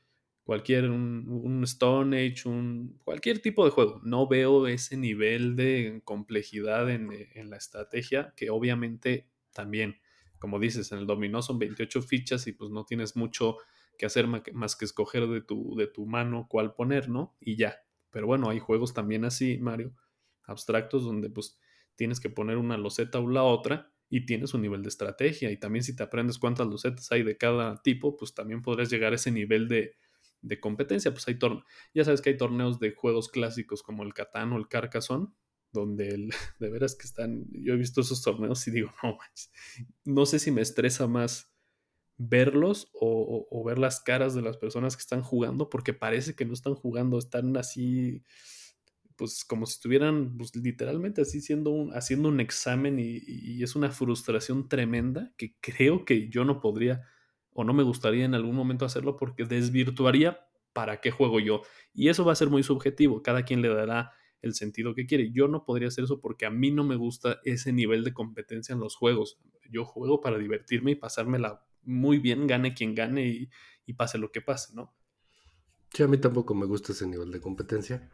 [0.49, 4.01] cualquier, un, Stone Age, un, cualquier tipo de juego.
[4.03, 7.11] No veo ese nivel de complejidad en,
[7.51, 10.01] la estrategia, que obviamente también,
[10.39, 13.59] como dices, en el dominó son 28 fichas y pues no tienes mucho
[13.99, 17.37] que hacer más que escoger de tu, de tu mano cuál poner, ¿no?
[17.41, 17.77] Y ya.
[18.09, 19.95] Pero bueno, hay juegos también así, Mario,
[20.45, 21.59] abstractos, donde pues
[21.95, 25.51] tienes que poner una loseta o la otra y tienes un nivel de estrategia.
[25.51, 29.13] Y también si te aprendes cuántas losetas hay de cada tipo, pues también podrás llegar
[29.13, 29.99] a ese nivel de,
[30.43, 31.13] de competencia.
[31.13, 34.59] Pues hay torneos, ya sabes que hay torneos de juegos clásicos como el Catán o
[34.59, 35.29] el Carcassonne,
[35.73, 39.19] donde el, de veras que están, yo he visto esos torneos y digo, no,
[40.05, 41.53] no sé si me estresa más
[42.19, 46.53] verlos o, ver las caras de las personas que están jugando, porque parece que no
[46.53, 48.25] están jugando, están así,
[49.15, 53.77] pues como si estuvieran pues, literalmente así siendo un, haciendo un examen y, y, es
[53.77, 57.03] una frustración tremenda que creo que yo no podría
[57.59, 61.63] o no me gustaría en algún momento hacerlo porque desvirtuaría para qué juego yo.
[61.93, 65.33] Y eso va a ser muy subjetivo, cada quien le dará el sentido que quiere.
[65.33, 68.75] Yo no podría hacer eso porque a mí no me gusta ese nivel de competencia
[68.75, 69.41] en los juegos.
[69.69, 73.51] Yo juego para divertirme y pasármela muy bien, gane quien gane y,
[73.87, 74.95] y pase lo que pase, ¿no?
[75.93, 78.09] Sí, a mí tampoco me gusta ese nivel de competencia.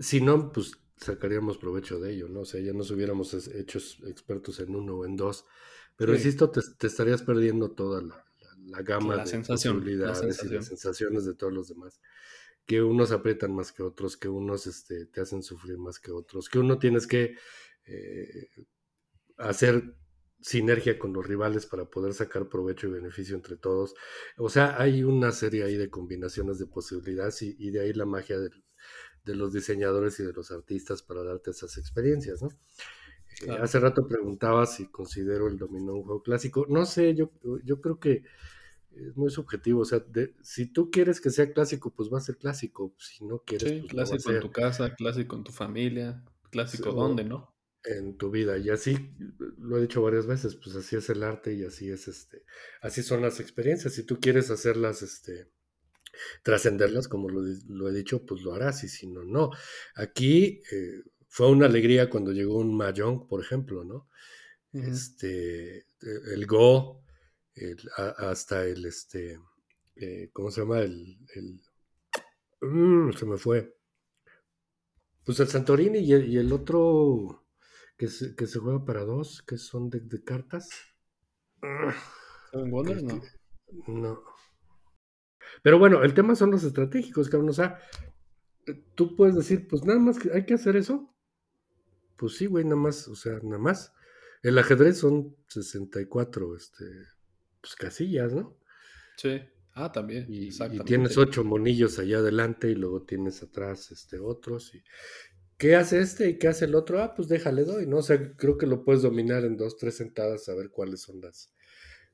[0.00, 2.40] Si no, pues sacaríamos provecho de ello, ¿no?
[2.40, 5.44] O sea, ya nos hubiéramos hecho expertos en uno o en dos.
[5.94, 8.27] Pero insisto, te, estarías perdiendo toda la,
[8.82, 12.00] gama de posibilidades y las sensaciones de todos los demás.
[12.66, 16.48] Que unos aprietan más que otros, que unos este, te hacen sufrir más que otros,
[16.48, 17.36] que uno tienes que
[17.86, 18.48] eh,
[19.38, 19.94] hacer
[20.40, 23.94] sinergia con los rivales para poder sacar provecho y beneficio entre todos.
[24.36, 28.38] O sea, hay una serie ahí de combinaciones de posibilidades y, de ahí la magia
[28.38, 28.50] de,
[29.34, 32.48] los diseñadores y de los artistas para darte esas experiencias, ¿no?
[33.46, 36.66] Eh, hace rato preguntaba si considero el dominó un juego clásico.
[36.68, 37.30] No sé, yo,
[37.62, 38.22] yo creo que
[39.06, 39.82] es muy subjetivo.
[39.82, 40.04] O sea,
[40.42, 42.94] si tú quieres que sea clásico, pues va a ser clásico.
[42.98, 47.24] Si no quieres, sí, pues clásico en tu casa, clásico en tu familia, clásico dónde,
[47.24, 47.54] ¿no?
[47.84, 48.58] en tu vida.
[48.58, 48.96] Y así,
[49.58, 52.44] lo he dicho varias veces, pues así es el arte y así es este,
[52.80, 53.94] así son las experiencias.
[53.94, 55.50] Si tú quieres hacerlas, este,
[56.42, 59.50] trascenderlas, como lo, he dicho, pues lo harás, y si no, no.
[59.94, 64.08] Aquí eh, fue una alegría cuando llegó un Mahjong, por ejemplo, ¿no?
[64.72, 67.02] Este, el Go,
[68.18, 69.38] hasta el, este,
[69.96, 70.80] eh, ¿cómo se llama?
[70.80, 71.60] El, el
[72.60, 73.76] mm, se me fue.
[75.24, 77.46] Pues el Santorini y y el otro,
[77.96, 80.68] que se, que se juega para dos, que son de, de cartas.
[82.50, 83.02] ¿Seven Wonders?
[83.02, 83.20] No.
[83.86, 84.22] No.
[85.62, 87.50] Pero bueno, el tema son los estratégicos, cabrón.
[87.50, 87.80] O sea,
[88.94, 91.14] tú puedes decir, pues nada más que hay que hacer eso.
[92.16, 93.92] Pues sí, güey, nada más, o sea, nada más.
[94.42, 96.84] El ajedrez son 64 este,
[97.60, 98.56] pues, casillas, ¿no?
[99.16, 99.40] Sí.
[99.74, 100.26] Ah, también.
[100.28, 104.74] Y, y, tienes ocho monillos allá adelante y luego tienes atrás este, otros.
[104.74, 104.82] Y,
[105.58, 107.02] ¿Qué hace este y qué hace el otro?
[107.02, 107.98] Ah, pues déjale doy, ¿no?
[107.98, 111.20] O sea, creo que lo puedes dominar en dos, tres sentadas, a ver cuáles son
[111.20, 111.52] las,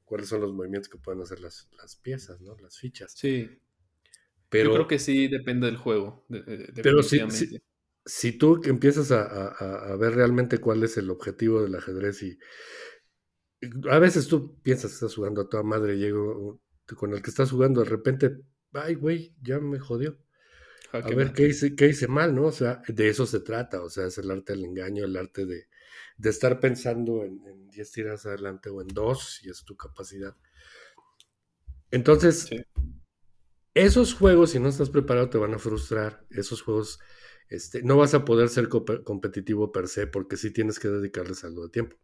[0.07, 2.57] cuáles son los movimientos que pueden hacer las, las piezas, ¿no?
[2.59, 3.13] Las fichas.
[3.15, 3.51] Sí.
[4.49, 6.27] Pero, Yo creo que sí depende del juego.
[6.83, 7.21] pero si,
[8.07, 12.39] si, tú empiezas a, a, ver realmente cuál es el objetivo del ajedrez y
[13.91, 16.61] a veces tú piensas que estás jugando a toda madre, llego
[16.97, 18.37] con el que estás jugando, de repente,
[18.73, 20.19] ay, güey, ya me jodió.
[20.93, 22.45] A ver qué hice, qué hice mal, ¿no?
[22.45, 25.45] O sea, de eso se trata, o sea, es el arte del engaño, el arte
[25.45, 25.67] de,
[26.23, 30.37] estar pensando en 10 tiras adelante o en dos, si es tu capacidad.
[31.91, 32.49] Entonces,
[33.75, 36.25] esos juegos, si no estás preparado, te van a frustrar.
[36.31, 37.01] Esos juegos,
[37.49, 41.65] este, no vas a poder ser competitivo per se, porque sí tienes que dedicarles algo
[41.65, 41.97] de tiempo.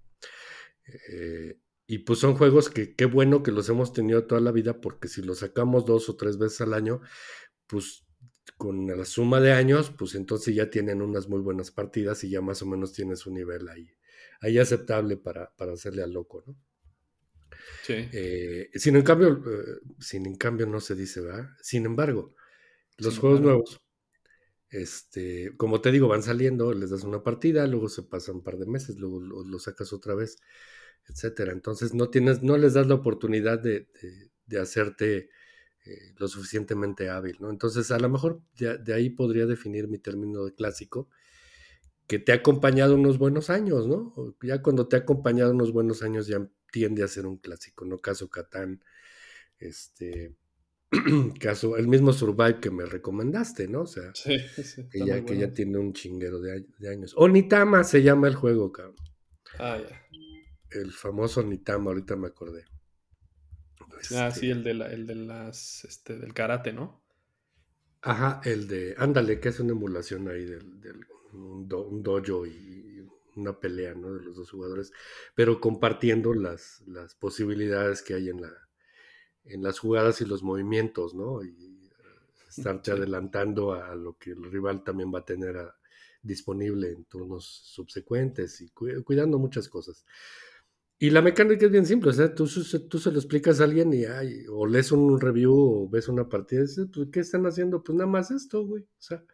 [1.09, 4.81] Eh, y pues son juegos que qué bueno que los hemos tenido toda la vida,
[4.81, 7.01] porque si los sacamos dos o tres veces al año,
[7.67, 8.05] pues
[8.57, 12.41] con la suma de años, pues entonces ya tienen unas muy buenas partidas y ya
[12.41, 13.91] más o menos tienes un nivel ahí,
[14.41, 16.57] ahí aceptable para, para hacerle al loco, ¿no?
[17.83, 17.95] Sí.
[18.13, 21.49] Eh, sin en cambio, eh, sin en cambio no se dice, ¿verdad?
[21.63, 22.35] Sin embargo,
[22.99, 23.81] los juegos nuevos,
[24.71, 28.59] este, como te digo, van saliendo, les das una partida, luego se pasan un par
[28.59, 30.37] de meses, luego lo, sacas otra vez,
[31.09, 31.53] etcétera.
[31.53, 33.89] Entonces no tienes, no les das la oportunidad de,
[34.47, 35.31] de hacerte
[35.87, 37.49] eh, lo suficientemente hábil, ¿no?
[37.49, 41.09] Entonces, a lo mejor de, ahí podría definir mi término de clásico,
[42.07, 44.13] que te ha acompañado unos buenos años, ¿no?
[44.43, 47.99] Ya cuando te ha acompañado unos buenos años ya tiende a ser un clásico, ¿no?
[47.99, 48.85] Caso Catán,
[49.59, 50.37] este,
[51.41, 53.83] caso, el mismo Survive que me recomendaste, ¿no?
[53.83, 54.13] O sea,
[54.93, 57.15] que, ya, que ya tiene un chinguero de, de, años.
[57.17, 58.97] Onitama se llama el juego, cabrón.
[59.59, 60.07] Ah, ya.
[60.71, 62.65] El famoso Onitama, ahorita me acordé.
[64.13, 67.03] Ah, este sí, el de, el de las, este, del karate, ¿no?
[68.03, 73.07] Ajá, el de, ándale, que es una emulación ahí del, del un, dojo y
[73.37, 74.15] una pelea, ¿no?
[74.15, 74.93] De los dos jugadores,
[75.35, 78.53] pero compartiendo las, las posibilidades que hay en, la,
[79.45, 81.45] en las jugadas y los movimientos, ¿no?
[81.45, 81.91] Y
[82.49, 85.57] estarte adelantando a lo que el rival también va a tener
[86.23, 90.05] disponible en turnos subsecuentes y cuidando muchas cosas.
[91.03, 93.91] Y la mecánica es bien simple, o sea, tú, tú se lo explicas a alguien
[93.95, 97.47] y ay, o lees un review o ves una partida y dices, pues, ¿qué están
[97.47, 97.83] haciendo?
[97.83, 98.83] Pues nada más esto, güey.
[98.83, 99.25] O sea,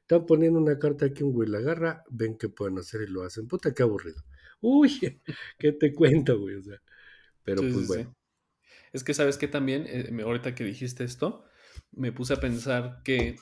[0.00, 3.22] están poniendo una carta aquí, un güey la agarra, ven qué pueden hacer y lo
[3.22, 3.46] hacen.
[3.46, 4.20] Puta, qué aburrido.
[4.60, 5.20] Uy,
[5.60, 6.56] ¿qué te cuento, güey?
[6.56, 6.82] O sea,
[7.44, 8.16] pero pues bueno.
[8.92, 11.44] Es que sabes que también, eh, ahorita que dijiste esto,
[11.92, 13.36] me puse a pensar que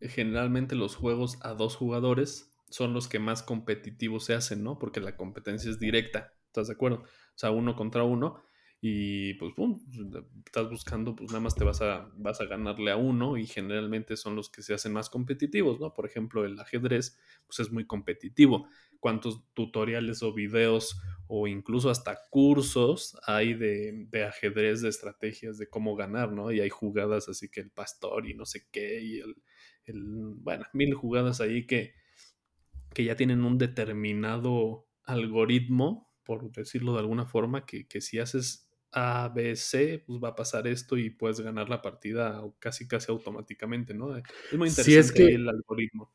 [0.00, 4.78] generalmente los juegos a dos jugadores son los que más competitivos se hacen, ¿no?
[4.78, 6.98] Porque la competencia es directa ¿Estás de acuerdo?
[7.04, 7.06] O
[7.38, 8.42] sea, uno contra uno.
[8.80, 9.80] y pues pum,
[10.46, 14.16] estás buscando, pues nada más te vas a, vas a ganarle a uno y generalmente
[14.16, 15.92] son los que se hacen más competitivos, ¿no?
[15.94, 18.68] Por ejemplo, el ajedrez, pues es muy competitivo.
[19.00, 25.68] ¿Cuántos tutoriales o videos o incluso hasta cursos hay de, de ajedrez, de estrategias, de
[25.68, 26.52] cómo ganar, ¿no?
[26.52, 29.36] Y hay jugadas así que el pastor y no sé qué, y el,
[29.86, 30.02] el
[30.36, 31.94] bueno, mil jugadas ahí que,
[32.94, 38.68] que ya tienen un determinado algoritmo, por decirlo de alguna forma, que, que si haces
[38.92, 43.10] a, B, C, pues va a pasar esto y puedes ganar la partida casi casi
[43.10, 44.14] automáticamente, ¿no?
[44.14, 46.12] Es muy interesante Si es que, el algoritmo.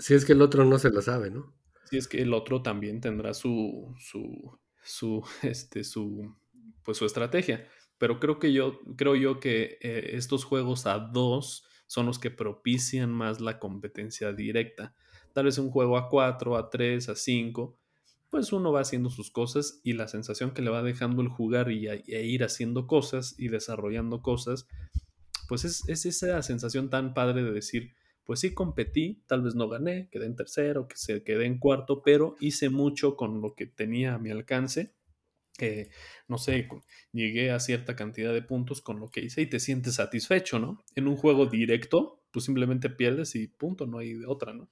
[0.00, 1.54] si es que el otro no se la sabe, ¿no?
[1.84, 6.34] Si es que el otro también tendrá su, su, su, este, su,
[6.82, 7.68] pues su estrategia.
[7.98, 12.32] Pero creo que yo, creo yo que eh, estos juegos a dos son los que
[12.32, 14.96] propician más la competencia directa.
[15.32, 17.78] Tal vez un juego a cuatro, a tres, a cinco,
[18.32, 21.70] pues uno va haciendo sus cosas y la sensación que le va dejando el jugar
[21.70, 24.66] y, e ir haciendo cosas y desarrollando cosas,
[25.48, 27.92] pues es, es esa sensación tan padre de decir,
[28.24, 32.00] pues sí competí, tal vez no gané, quedé en tercero, que se quedé en cuarto,
[32.02, 34.94] pero hice mucho con lo que tenía a mi alcance.
[35.60, 35.90] eh,
[36.28, 36.68] no sé,
[37.12, 40.82] llegué a cierta cantidad de puntos con lo que hice y te sientes satisfecho, ¿no?
[40.96, 44.70] En un juego directo, pues simplemente pierdes y punto, no hay otra, ¿no?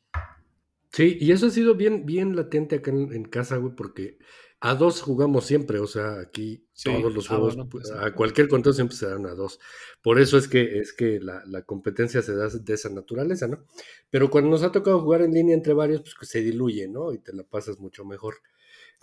[0.92, 4.18] Sí, y eso ha sido bien, bien latente acá en, en casa, güey, porque
[4.62, 8.46] a dos jugamos siempre, o sea, aquí todos los ah, juegos, bueno, pues a cualquier
[8.46, 9.58] conteo siempre se dan a dos.
[10.02, 13.64] Por eso es que, es que la, la competencia se da de esa naturaleza, ¿no?
[14.10, 17.14] Pero cuando nos ha tocado jugar en línea entre varios, pues que se diluye, ¿no?
[17.14, 18.34] Y te la pasas mucho mejor.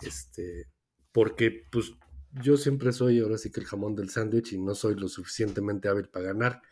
[0.00, 0.68] Este,
[1.10, 1.92] porque, pues,
[2.40, 5.88] yo siempre soy ahora sí que el jamón del sándwich y no soy lo suficientemente
[5.88, 6.62] hábil para ganar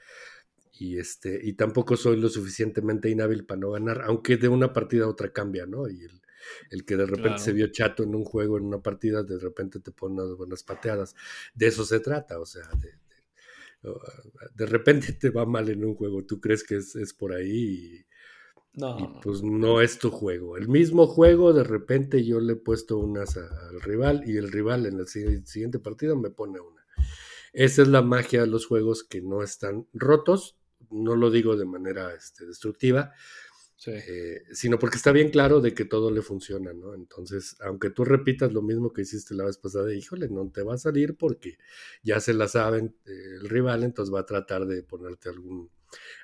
[0.78, 5.04] y este y tampoco soy lo suficientemente inhábil para no ganar, aunque de una partida
[5.04, 5.88] a otra cambia, ¿no?
[5.88, 6.22] Y el,
[6.70, 9.80] el que de repente se vio chato en un juego, en una partida, de repente
[9.80, 11.14] te pone unas buenas pateadas.
[11.54, 13.92] De eso se trata, o sea, de, de,
[14.54, 18.04] de repente te va mal en un juego, tú crees que es, es por ahí
[18.74, 20.56] no, y, y, no, pues no es tu juego.
[20.56, 24.52] El mismo juego, de repente yo le he puesto unas a, al rival y el
[24.52, 26.76] rival en el siguiente partido me pone una.
[27.52, 30.58] Esa es la magia de los juegos que no están rotos,
[30.90, 33.12] no lo digo de manera este, destructiva,
[33.76, 33.92] sí.
[33.92, 36.94] eh, sino porque está bien claro de que todo le funciona, ¿no?
[36.94, 40.74] Entonces, aunque tú repitas lo mismo que hiciste la vez pasada, híjole, no te va
[40.74, 41.58] a salir porque
[42.02, 45.70] ya se la saben eh, el rival, entonces va a tratar de ponerte algún,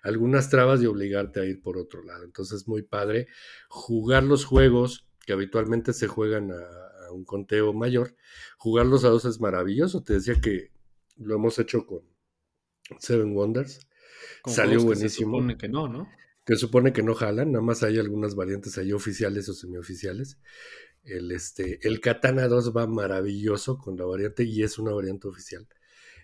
[0.02, 2.24] algunas trabas y obligarte a ir por otro lado.
[2.24, 3.28] Entonces, es muy padre
[3.68, 8.16] jugar los juegos que habitualmente se juegan a, a un conteo mayor,
[8.58, 10.02] jugarlos a dos es maravilloso.
[10.02, 10.72] Te decía que
[11.16, 12.02] lo hemos hecho con
[12.98, 13.86] Seven Wonders.
[14.44, 15.38] Salió juegos que se buenísimo.
[15.38, 16.18] supone que no, ¿no?
[16.44, 20.38] Que supone que no jalan, nada más hay algunas variantes ahí oficiales o semioficiales.
[21.04, 25.68] El, este, el Katana 2 va maravilloso con la variante y es una variante oficial.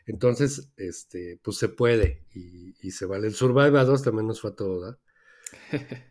[0.07, 3.29] Entonces, este, pues se puede y, y se vale.
[3.29, 4.99] El Survival 2 también nos fue a todo.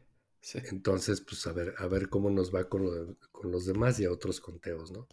[0.72, 4.06] Entonces, pues a ver, a ver cómo nos va con, lo, con los demás y
[4.06, 5.08] a otros conteos, ¿no?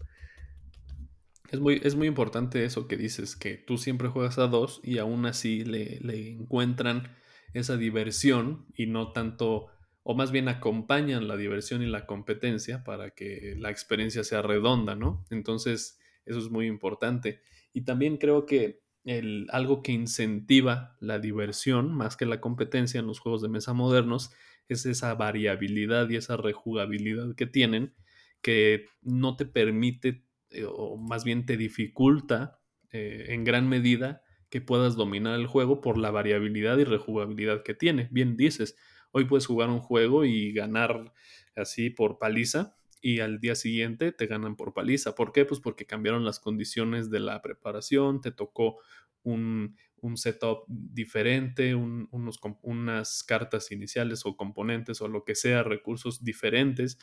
[1.51, 4.99] Es muy, es muy importante eso que dices, que tú siempre juegas a dos y
[4.99, 7.15] aún así le, le encuentran
[7.53, 9.67] esa diversión y no tanto,
[10.03, 14.97] o más bien acompañan la diversión y la competencia para que la experiencia sea redonda,
[14.97, 15.25] ¿no?
[15.31, 17.41] Entonces, eso es muy importante.
[17.73, 23.07] Y también creo que el, algo que incentiva la diversión más que la competencia en
[23.07, 24.33] los juegos de mesa modernos
[24.69, 27.95] es esa variabilidad y esa rejugabilidad que tienen
[28.41, 30.24] que no te permite
[30.69, 35.99] o más bien te dificulta eh, en gran medida que puedas dominar el juego por
[35.99, 38.09] la variabilidad y rejugabilidad que tiene.
[38.13, 38.77] Bien dices,
[39.11, 41.13] hoy puedes jugar un juego y ganar
[41.57, 45.15] así por paliza y al día siguiente te ganan por paliza.
[45.15, 45.45] ¿Por qué?
[45.45, 48.79] Pues porque cambiaron las condiciones de la preparación, te tocó
[49.25, 55.63] un, un setup diferente, un, unos, unas cartas iniciales o componentes o lo que sea,
[55.63, 56.99] recursos diferentes,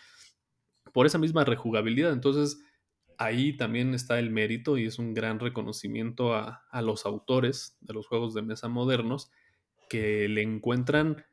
[0.93, 2.13] por esa misma rejugabilidad.
[2.13, 2.63] Entonces,
[3.23, 7.93] ahí también está el mérito y es un gran reconocimiento a, a, los autores de
[7.93, 9.31] los juegos de mesa modernos
[9.89, 11.23] que le encuentran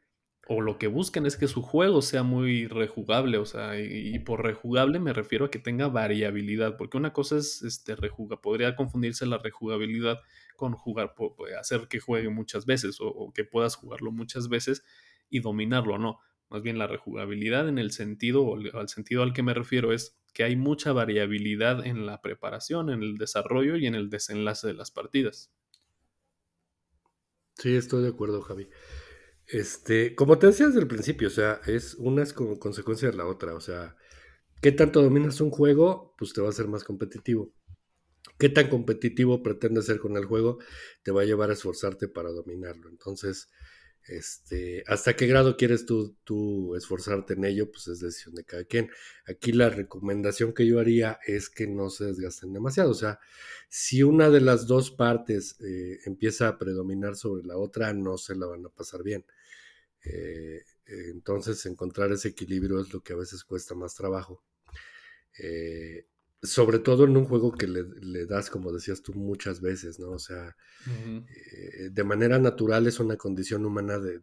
[0.51, 4.43] o lo que buscan es que su juego sea muy rejugable, o sea, y, por
[4.43, 9.27] rejugable me refiero a que tenga variabilidad, porque una cosa es este rejuga, podría confundirse
[9.27, 10.21] la rejugabilidad
[10.57, 11.15] con jugar,
[11.61, 14.85] hacer que juegue muchas veces o, o que puedas jugarlo muchas veces
[15.29, 16.19] y dominarlo, no.
[16.49, 20.18] Más bien la rejugabilidad en el sentido, o al sentido al que me refiero es
[20.35, 24.75] que hay mucha variabilidad en la preparación, en el desarrollo y en el desenlace de
[24.75, 25.51] las partidas.
[27.57, 28.69] Sí, estoy de acuerdo, Javi.
[29.47, 33.17] Este, como te decía desde el principio, o sea, es una es como consecuencia de
[33.17, 33.55] la otra.
[33.55, 33.97] O sea,
[34.63, 36.15] ¿qué tanto dominas un juego?
[36.19, 37.53] Pues te va a ser más competitivo.
[38.39, 40.59] qué tan competitivo pretendes ser con el juego
[41.03, 42.89] te va a llevar a esforzarte para dominarlo.
[42.91, 43.49] Entonces,
[44.09, 48.65] este, hasta qué grado quieres tú, tú esforzarte en ello, pues es decisión de cada
[48.65, 48.91] quien.
[49.27, 52.91] Aquí la recomendación que yo haría es que no se desgasten demasiado.
[52.91, 53.21] O sea,
[53.69, 58.35] si una de las dos partes eh, empieza a predominar sobre la otra, no se
[58.35, 59.25] la van a pasar bien.
[60.05, 64.43] Eh, entonces, encontrar ese equilibrio es lo que a veces cuesta más trabajo.
[65.39, 66.07] Eh,
[66.43, 70.11] sobre todo en un juego que le, das, como decías tú, muchas veces, ¿no?
[70.11, 74.21] O sea, eh, de manera natural es una condición humana de,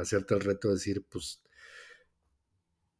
[0.00, 1.42] hacerte el reto de decir, pues,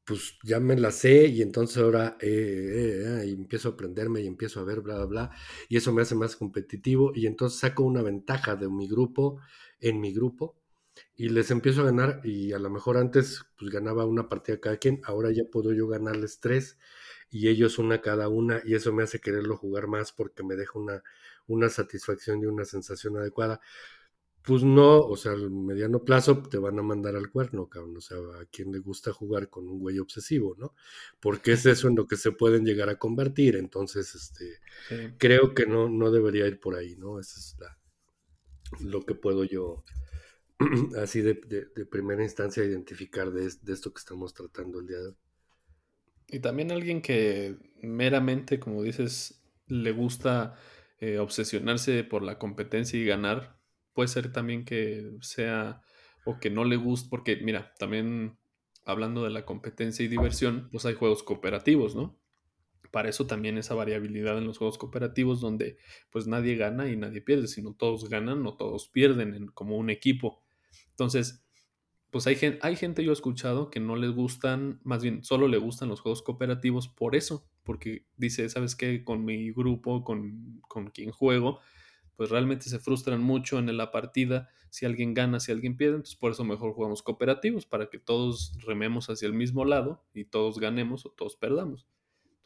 [0.04, 4.60] pues ya me la sé y entonces ahora eh, eh, empiezo a aprenderme y empiezo
[4.60, 5.30] a ver, bla, bla, bla,
[5.68, 9.40] y eso me hace más competitivo y entonces saco una ventaja de mi grupo,
[9.80, 10.56] en mi grupo,
[11.14, 14.76] y les empiezo a ganar y a lo mejor antes pues ganaba una partida cada
[14.78, 16.78] quien, ahora ya puedo yo ganarles tres
[17.34, 20.78] y ellos una cada una y eso me hace quererlo jugar más porque me deja
[20.78, 21.02] una,
[21.48, 23.60] una satisfacción y una sensación adecuada.
[24.42, 27.96] Pues no, o sea, al mediano plazo te van a mandar al cuerno, cabrón.
[27.96, 30.76] O sea, a quien le gusta jugar con un güey obsesivo, ¿no?
[31.18, 33.56] Porque es eso en lo que se pueden llegar a convertir.
[33.56, 34.60] Entonces, este,
[35.18, 37.18] creo que no, no debería ir por ahí, ¿no?
[37.18, 37.76] Eso es la,
[38.80, 39.82] lo que puedo yo,
[41.02, 41.34] así de,
[41.74, 45.23] de, primera instancia, identificar de, de, esto que estamos tratando el día de hoy.
[46.34, 50.56] Y también alguien que meramente, como dices, le gusta
[50.98, 53.56] eh, obsesionarse por la competencia y ganar,
[53.92, 55.80] puede ser también que sea
[56.24, 58.36] o que no le guste, porque mira, también
[58.84, 62.18] hablando de la competencia y diversión, pues hay juegos cooperativos, ¿no?
[62.90, 65.78] Para eso también esa variabilidad en los juegos cooperativos donde
[66.10, 70.42] pues nadie gana y nadie pierde, sino todos ganan o todos pierden como un equipo.
[70.90, 71.43] Entonces,
[72.14, 75.58] pues hay, hay gente, yo he escuchado, que no les gustan, más bien solo le
[75.58, 79.02] gustan los juegos cooperativos por eso, porque dice, ¿sabes qué?
[79.02, 81.58] Con mi grupo, con, con quien juego,
[82.14, 86.14] pues realmente se frustran mucho en la partida si alguien gana, si alguien pierde, entonces
[86.14, 90.60] por eso mejor jugamos cooperativos, para que todos rememos hacia el mismo lado y todos
[90.60, 91.88] ganemos o todos perdamos.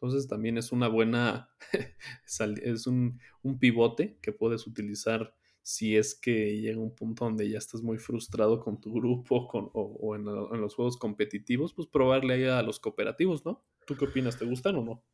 [0.01, 1.51] Entonces también es una buena,
[2.62, 5.38] es un, un pivote que puedes utilizar
[5.69, 9.69] si es que llega un punto donde ya estás muy frustrado con tu grupo con,
[9.75, 13.66] o, en, los juegos competitivos, pues probarle ahí a los cooperativos, ¿no?
[13.87, 14.39] ¿Tú qué opinas?
[14.39, 15.05] ¿Te gustan o no?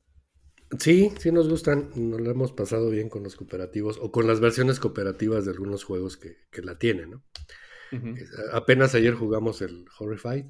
[0.79, 1.91] Sí, sí nos gustan.
[1.97, 5.83] Nos lo hemos pasado bien con los cooperativos o con las versiones cooperativas de algunos
[5.83, 7.25] juegos que, la tienen, ¿no?
[8.53, 10.47] Apenas ayer jugamos el Horrified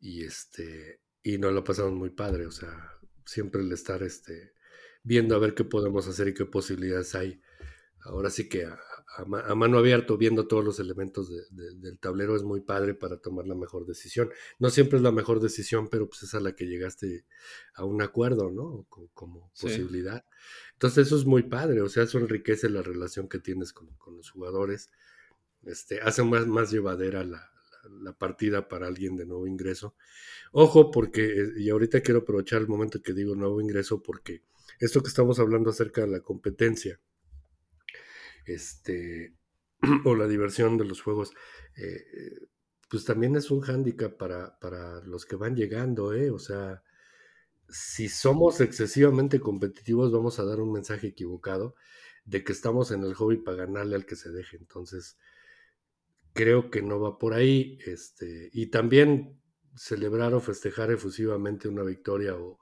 [0.00, 2.90] y este y nos lo pasamos muy padre, o sea,
[3.24, 4.52] siempre el estar este
[5.04, 7.40] viendo a ver qué podemos hacer y qué posibilidades hay
[8.04, 8.78] ahora sí que a,
[9.26, 13.84] mano abierta, viendo todos los elementos del tablero, es muy padre para tomar la mejor
[13.84, 14.30] decisión.
[14.58, 17.24] No siempre es la mejor decisión, pero pues es a la que llegaste
[17.74, 18.86] a un acuerdo, ¿no?
[19.14, 20.24] Como, posibilidad.
[20.74, 24.30] Entonces eso es muy padre, o sea, eso enriquece la relación que tienes con, los
[24.30, 24.90] jugadores,
[25.64, 27.50] este, hace más, más llevadera la,
[28.00, 29.94] la partida para alguien de nuevo ingreso.
[30.52, 34.42] Ojo, porque, y ahorita quiero aprovechar el momento que digo nuevo ingreso, porque
[34.78, 37.00] esto que estamos hablando acerca de la competencia,
[38.48, 39.34] este,
[40.04, 41.32] o la diversión de los juegos,
[41.76, 42.04] eh,
[42.90, 46.30] pues también es un hándicap para, para, los que van llegando, ¿eh?
[46.30, 46.82] O sea,
[47.68, 51.74] si somos excesivamente competitivos, vamos a dar un mensaje equivocado
[52.24, 54.56] de que estamos en el hobby para ganarle al que se deje.
[54.56, 55.18] Entonces,
[56.32, 57.78] creo que no va por ahí.
[57.84, 59.38] Este, y también
[59.76, 62.58] celebrar o festejar efusivamente una victoria o,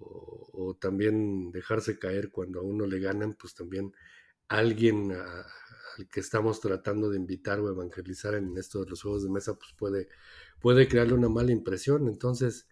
[0.00, 3.92] o también dejarse caer cuando a uno le ganan, pues también
[4.48, 5.46] alguien al
[6.10, 9.72] que estamos tratando de invitar o evangelizar en esto de los juegos de mesa, pues
[9.76, 10.08] puede,
[10.60, 12.08] puede crearle una mala impresión.
[12.08, 12.68] Entonces,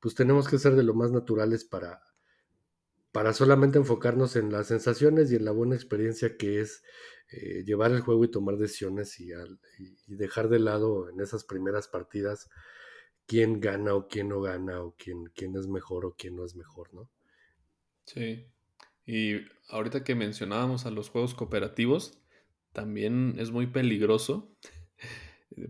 [0.00, 2.02] pues tenemos que ser de lo más naturales para,
[3.12, 6.82] para solamente enfocarnos en las sensaciones y en la buena experiencia que es
[7.30, 9.30] eh, llevar el juego y tomar decisiones y,
[9.78, 12.48] y, dejar de lado en esas primeras partidas
[13.26, 16.56] quién gana o quién no gana o quién, quién es mejor o quién no es
[16.56, 17.08] mejor, ¿no?
[18.06, 18.46] Sí,
[19.06, 19.36] y
[19.68, 22.18] ahorita que mencionábamos a los juegos cooperativos,
[22.72, 24.54] también es muy peligroso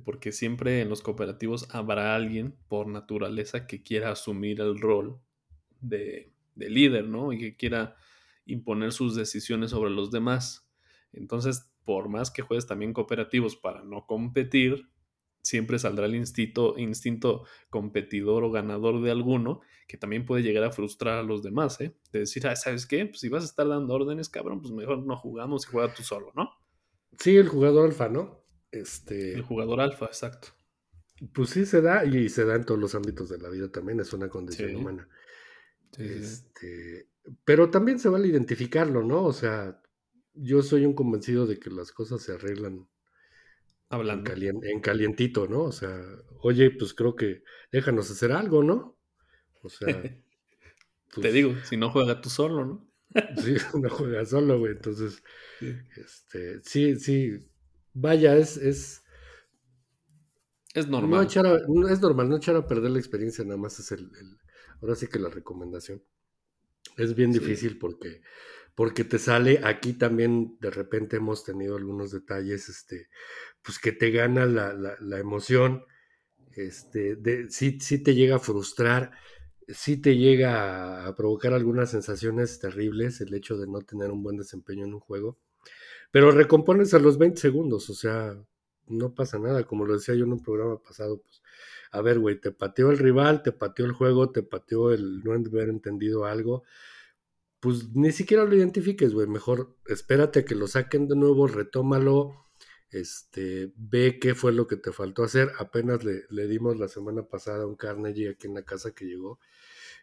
[0.05, 5.19] porque siempre en los cooperativos habrá alguien por naturaleza que quiera asumir el rol
[5.81, 7.33] de, de, líder, ¿no?
[7.33, 7.97] Y que quiera
[8.47, 10.69] imponer sus decisiones sobre los demás.
[11.13, 14.89] Entonces, por más que juegues también cooperativos para no competir,
[15.51, 20.71] siempre saldrá el instinto, instinto competidor o ganador de alguno, que también puede llegar a
[20.71, 21.97] frustrar a los demás, ¿eh?
[22.13, 23.05] De decir, ah, ¿sabes qué?
[23.07, 26.03] Pues si vas a estar dando órdenes, cabrón, pues mejor no jugamos y juega tú
[26.03, 26.51] solo, ¿no?
[27.19, 28.45] Sí, el jugador alfa, ¿no?
[28.71, 29.35] Este...
[29.35, 30.49] El jugador alfa, exacto.
[31.35, 34.01] Pues sí se da, y se da en todos los ámbitos de la vida también,
[34.01, 35.09] es una condición humana.
[35.99, 37.09] este,
[37.45, 39.25] pero también se vale identificarlo, ¿no?
[39.25, 39.83] O sea,
[40.35, 42.89] yo soy un convencido de que las cosas se arreglan
[43.91, 44.33] Hablando.
[44.33, 45.65] En, calientito, ¿no?
[45.65, 46.01] O sea,
[46.43, 48.97] oye, pues creo que déjanos hacer algo, ¿no?
[49.63, 49.87] O sea.
[51.13, 52.89] Te pues digo, si no juega tú solo, ¿no?
[53.43, 54.73] sí, no juega solo, güey.
[54.73, 55.23] Entonces,
[55.59, 55.75] sí.
[55.97, 57.51] este, sí, sí.
[57.93, 59.03] Vaya, es, es.
[60.73, 61.29] Es normal.
[61.69, 64.09] No es normal, no echar a perder la experiencia, nada más es el,
[64.81, 66.01] ahora sí que la recomendación.
[66.97, 68.23] Es bien difícil porque,
[68.75, 73.09] porque te sale, aquí también de repente hemos tenido algunos detalles, este,
[73.63, 75.85] pues que te gana la, la, emoción,
[76.53, 77.17] este,
[77.51, 79.13] sí te llega a frustrar,
[79.69, 84.37] sí te llega a provocar algunas sensaciones terribles el hecho de no tener un buen
[84.37, 85.39] desempeño en un juego,
[86.11, 88.37] pero recompones a los 20 segundos, o sea,
[88.89, 91.43] no pasa nada, como lo decía yo en un programa pasado, pues,
[91.93, 95.33] a ver, güey, te pateó el rival, te pateó el juego, te pateó el no
[95.33, 96.65] haber entendido algo,
[97.61, 102.47] pues ni siquiera lo identifiques, güey, mejor espérate a que lo saquen de nuevo, retómalo,
[102.91, 105.51] este, ve qué fue lo que te faltó hacer.
[105.59, 109.39] Apenas le, dimos la semana pasada un Carnegie aquí en la casa que llegó.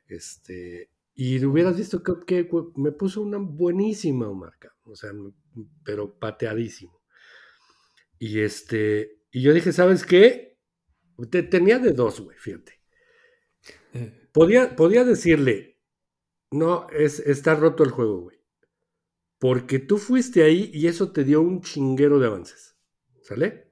[0.07, 5.11] Este, y hubieras visto que, me puso una buenísima marca, o sea,
[5.83, 7.01] pero pateadísimo.
[8.19, 10.57] Y este, y yo dije, ¿sabes qué?
[11.31, 12.79] Te, tenía de dos, güey, fíjate.
[13.93, 14.29] Eh.
[14.31, 15.76] Podía, podía decirle,
[16.51, 18.37] no, es, está roto el juego, güey.
[19.39, 22.75] Porque tú fuiste ahí y eso te dio un chinguero de avances.
[23.21, 23.71] ¿Sale?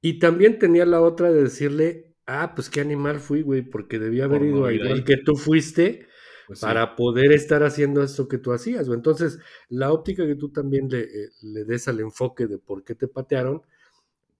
[0.00, 4.24] Y también tenía la otra de decirle, ah, pues qué animal fui, güey, porque debía
[4.24, 6.08] haber ido ahí igual que tú fuiste
[6.46, 8.86] pues para poder estar haciendo esto que tú hacías.
[8.86, 8.98] Güey.
[8.98, 9.38] Entonces,
[9.68, 13.08] la óptica que tú también le, eh, le des al enfoque de por qué te
[13.08, 13.62] patearon,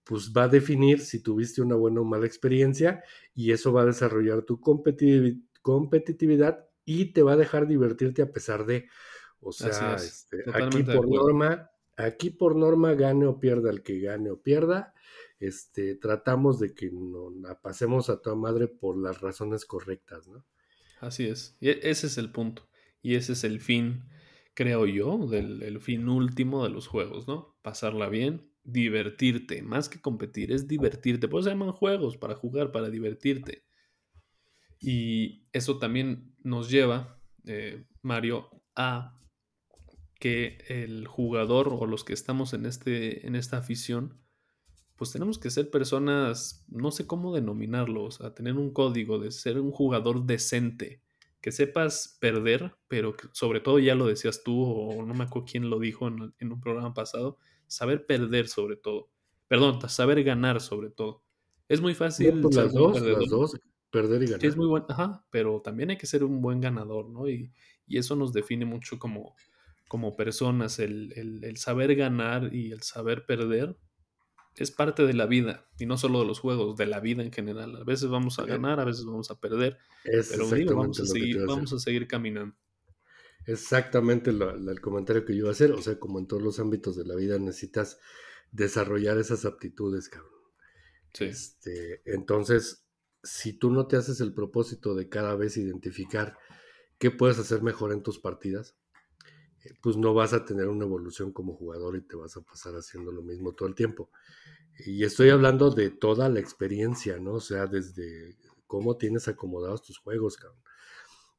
[0.04, 3.02] pues va a definir si tuviste una buena o mala experiencia
[3.34, 8.66] y eso va a desarrollar tu competitividad y te va a dejar divertirte a pesar
[8.66, 8.88] de,
[9.40, 14.30] o sea, este, aquí por norma Aquí por norma, gane o pierda el que gane
[14.30, 14.94] o pierda,
[15.38, 20.44] este, tratamos de que no la pasemos a toda madre por las razones correctas, ¿no?
[21.00, 21.56] Así es.
[21.60, 22.68] Y e, ese es el punto.
[23.00, 24.04] Y ese es el fin,
[24.54, 27.56] creo yo, del el fin último de los juegos, ¿no?
[27.62, 29.62] Pasarla bien, divertirte.
[29.62, 31.28] Más que competir, es divertirte.
[31.28, 33.64] Por eso se llaman juegos, para jugar, para divertirte.
[34.84, 39.18] Y eso también nos lleva, eh, Mario, a
[40.20, 44.20] que el jugador o los que estamos en, este, en esta afición,
[44.96, 49.30] pues tenemos que ser personas, no sé cómo denominarlo, o sea, tener un código de
[49.30, 51.02] ser un jugador decente,
[51.40, 55.68] que sepas perder, pero sobre todo ya lo decías tú, o no me acuerdo quién
[55.68, 59.10] lo dijo en, un programa pasado, saber perder sobre todo.
[59.48, 61.22] Perdón, saber ganar sobre todo.
[61.68, 62.40] Es muy fácil.
[62.40, 63.60] Pues las, dos, las dos,
[63.94, 64.44] perder y ganar.
[64.44, 67.28] es muy bueno, ajá, pero también hay que ser un buen ganador, ¿no?
[67.28, 67.52] Y,
[67.86, 69.34] y eso nos define mucho como,
[69.88, 73.76] como personas, el, saber ganar y el saber perder
[74.56, 77.32] es parte de la vida y no solo de los juegos, de la vida en
[77.32, 77.76] general.
[77.76, 81.72] A veces vamos a ganar, a veces vamos a perder, pero vamos, a seguir, vamos
[81.72, 82.54] a seguir caminando.
[83.46, 86.96] Exactamente el comentario que yo iba a hacer, o sea, como en todos los ámbitos
[86.96, 87.98] de la vida necesitas
[88.52, 90.32] desarrollar esas aptitudes, cabrón.
[91.20, 92.83] Este, entonces,
[93.24, 96.36] si tú no te haces el propósito de cada vez identificar
[96.98, 98.76] qué puedes hacer mejor en tus partidas,
[99.80, 103.12] pues no vas a tener una evolución como jugador y te vas a pasar haciendo
[103.12, 104.10] lo mismo todo el tiempo.
[104.86, 107.34] Y estoy hablando de toda la experiencia, ¿no?
[107.34, 110.60] O sea, desde cómo tienes acomodados tus juegos, cabrón.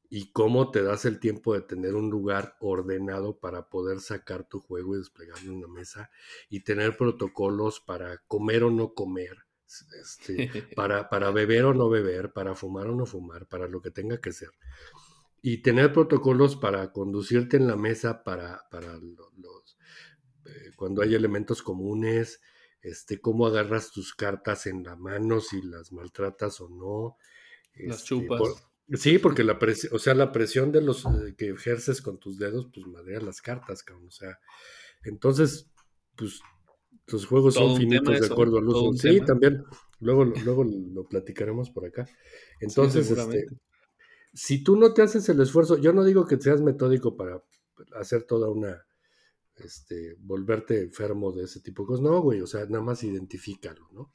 [0.10, 4.60] Y cómo te das el tiempo de tener un lugar ordenado para poder sacar tu
[4.60, 6.10] juego y desplegarlo en una mesa
[6.48, 9.45] y tener protocolos para comer o no comer,
[10.02, 13.92] este, para, para beber o no beber, para fumar o no fumar, para lo que
[13.92, 14.50] tenga que ser
[15.48, 19.78] y tener protocolos para conducirte en la mesa para, para los,
[20.46, 22.42] eh, cuando hay elementos comunes,
[22.82, 27.18] este, cómo agarras tus cartas en la mano, si las maltratas o no.
[27.76, 28.42] Las este, chupas.
[28.94, 32.40] sí, porque la presión, o sea, la presión de los eh, que ejerces con tus
[32.40, 34.08] dedos, pues madrea las cartas, cabrón.
[34.08, 34.40] O sea,
[35.04, 35.70] entonces,
[36.16, 36.40] pues
[37.08, 38.94] los juegos son finitos de acuerdo al uso.
[38.94, 39.64] Sí, también.
[40.00, 42.08] Luego, luego lo platicaremos por acá.
[42.60, 43.48] Entonces, este,
[44.34, 47.42] si tú no te haces el esfuerzo, yo no digo que seas metódico para
[48.00, 48.86] hacer toda una,
[49.58, 53.88] este, volverte enfermo de ese tipo de cosas, no, güey, o sea, nada más identifícalo,
[53.92, 54.14] ¿no?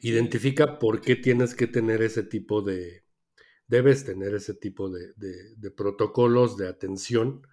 [0.00, 3.04] Identifica por qué tienes que tener ese tipo de,
[3.66, 7.46] debes tener ese tipo de, de, protocolos de atención.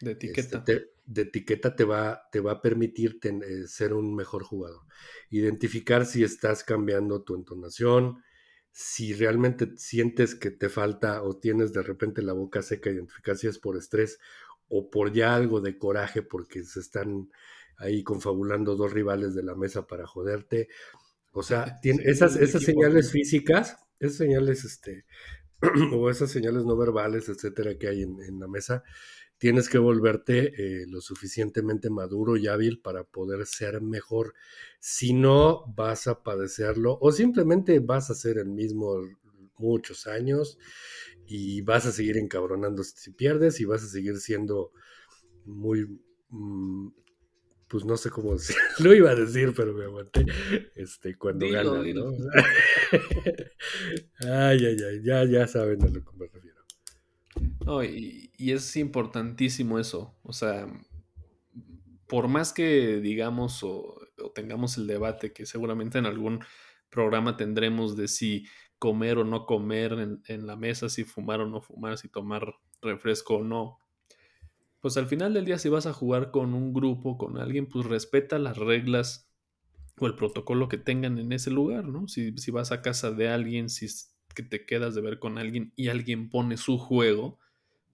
[0.00, 0.58] De etiqueta.
[0.58, 3.18] Este, de etiqueta te va, te va a permitir
[3.66, 4.82] ser un mejor jugador.
[5.30, 8.22] Identificar si estás cambiando tu entonación,
[8.72, 13.46] si realmente sientes que te falta o tienes de repente la boca seca, identificar si
[13.46, 14.18] es por estrés
[14.68, 17.30] o por ya algo de coraje porque se están
[17.78, 20.68] ahí confabulando dos rivales de la mesa para joderte.
[21.32, 25.04] O sea, tiene esas, esas señales físicas, esas señales, este,
[25.92, 28.82] o esas señales no verbales, etcétera, que hay en, la mesa,
[29.38, 34.34] tienes que volverte eh, lo suficientemente maduro y hábil para poder ser mejor.
[34.80, 39.00] Si no, vas a padecerlo o simplemente vas a ser el mismo
[39.58, 40.58] muchos años
[41.26, 44.70] y vas a seguir encabronando si pierdes y vas a seguir siendo
[45.44, 45.86] muy,
[46.30, 46.88] mm,
[47.68, 50.26] pues no sé cómo decir, lo iba a decir, pero me aguanté,
[50.74, 52.12] este, cuando ganas, ¿no?
[54.20, 56.45] ay, ay, ay, ya, ya saben a lo que me refiero.
[57.64, 60.66] No, y, y es importantísimo eso, o sea,
[62.06, 63.98] por más que digamos o,
[64.34, 66.40] tengamos el debate que seguramente en algún
[66.88, 68.46] programa tendremos de si
[68.78, 72.54] comer o no comer en, en, la mesa, si fumar o no fumar, si tomar
[72.80, 73.78] refresco o no.
[74.80, 77.86] Pues al final del día si vas a jugar con un grupo, con alguien, pues
[77.86, 79.30] respeta las reglas
[79.98, 82.06] o el protocolo que tengan en ese lugar, ¿no?
[82.08, 83.88] Si, si vas a casa de alguien, si
[84.36, 87.40] que te quedas de ver con alguien y alguien pone su juego,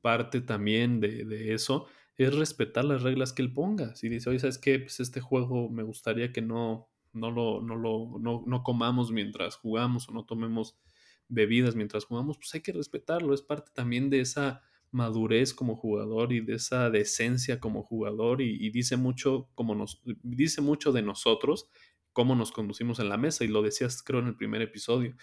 [0.02, 1.86] parte también de, eso
[2.18, 3.94] es respetar las reglas que él ponga.
[3.96, 4.78] Si dice, oye, ¿sabes qué?
[4.78, 9.56] Pues este juego me gustaría que no, no lo, no lo, no, no comamos mientras
[9.56, 10.76] jugamos o no tomemos
[11.28, 13.32] bebidas mientras jugamos, pues hay que respetarlo.
[13.32, 18.58] Es parte también de esa madurez como jugador y de esa decencia como jugador y,
[18.60, 21.66] y, dice mucho como nos dice mucho de nosotros
[22.12, 25.16] cómo nos conducimos en la mesa y lo decías creo en el primer episodio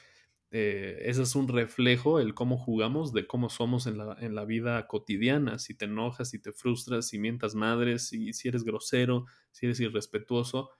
[0.51, 4.45] eh, ese es un reflejo, el cómo jugamos, de cómo somos en la, en la,
[4.45, 5.59] vida cotidiana.
[5.59, 10.71] Si te enojas, si te frustras, si mientas madres, si, eres grosero, si eres irrespetuoso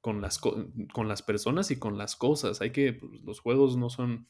[0.00, 2.60] con las, con las personas y con las cosas.
[2.62, 4.28] Hay que, pues, los juegos no son,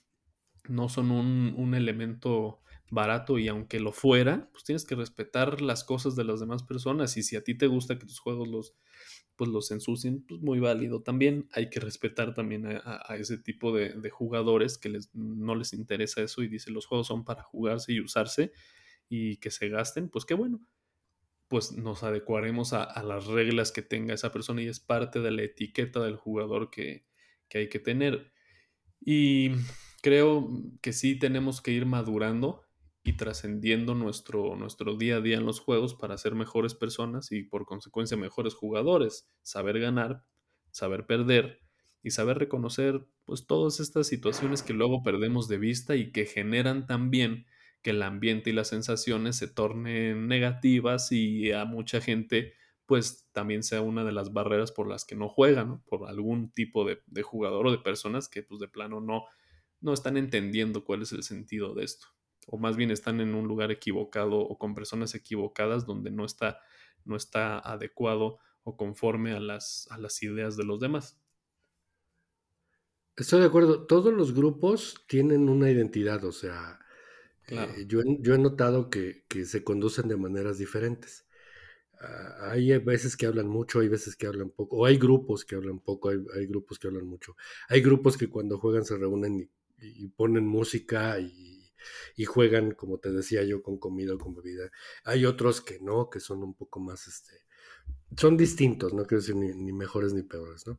[0.69, 2.61] no son un, un elemento
[2.91, 7.17] barato y aunque lo fuera, pues tienes que respetar las cosas de las demás personas
[7.17, 8.75] y si a ti te gusta que tus juegos los
[9.43, 11.03] pues los ensucien, pues muy válido.
[11.03, 16.23] También hay que respetar también a, ese tipo de, jugadores que les, no les interesa
[16.23, 18.53] eso y dicen los juegos son para jugarse y usarse
[19.09, 20.65] y que se gasten, pues qué bueno.
[21.49, 25.43] Pues nos adecuaremos a, las reglas que tenga esa persona y es parte de la
[25.43, 27.05] etiqueta del jugador que,
[27.49, 28.33] que hay que tener.
[29.01, 29.51] Y
[30.03, 32.63] creo que sí tenemos que ir madurando
[33.05, 37.43] y trascendiendo nuestro, nuestro día a día en los juegos para ser mejores personas y
[37.43, 40.25] por consecuencia mejores jugadores, saber ganar,
[40.71, 41.61] saber perder
[42.03, 46.87] y saber reconocer pues todas estas situaciones que luego perdemos de vista y que generan
[46.87, 47.47] también
[47.83, 52.55] que el ambiente y las sensaciones se tornen negativas y a mucha gente
[52.87, 56.85] pues también sea una de las barreras por las que no juegan, por algún tipo
[56.85, 59.25] de, de, jugador o de personas que pues de plano no,
[59.81, 62.09] no están entendiendo cuál es el sentido de esto
[62.47, 66.61] o más bien están en un lugar equivocado o con personas equivocadas donde no está,
[67.05, 71.19] no está adecuado o conforme a las, a las ideas de los demás.
[73.17, 76.81] Estoy de acuerdo, todos los grupos tienen una identidad, o sea,
[77.49, 81.27] eh, yo, yo, he notado que, que, se conducen de maneras diferentes.
[82.01, 85.57] Uh, hay veces que hablan mucho, hay veces que hablan poco, o hay grupos que
[85.57, 87.37] hablan poco, hay, hay grupos que hablan mucho.
[87.69, 91.62] Hay grupos que cuando juegan se reúnen y, y ponen música y
[92.17, 94.71] y juegan, como te decía yo, con comida o con bebida.
[95.05, 97.33] Hay otros que no, que son un poco más, este,
[98.17, 100.79] son distintos, no quiero decir ni, mejores ni peores, ¿no?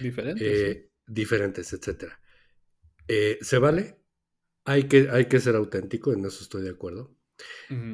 [0.00, 0.46] Diferentes.
[0.46, 2.20] Eh, diferentes, etcétera.
[3.08, 3.98] Eh, ¿Se vale?
[4.64, 7.16] Hay que, hay que ser auténtico, en eso estoy de acuerdo.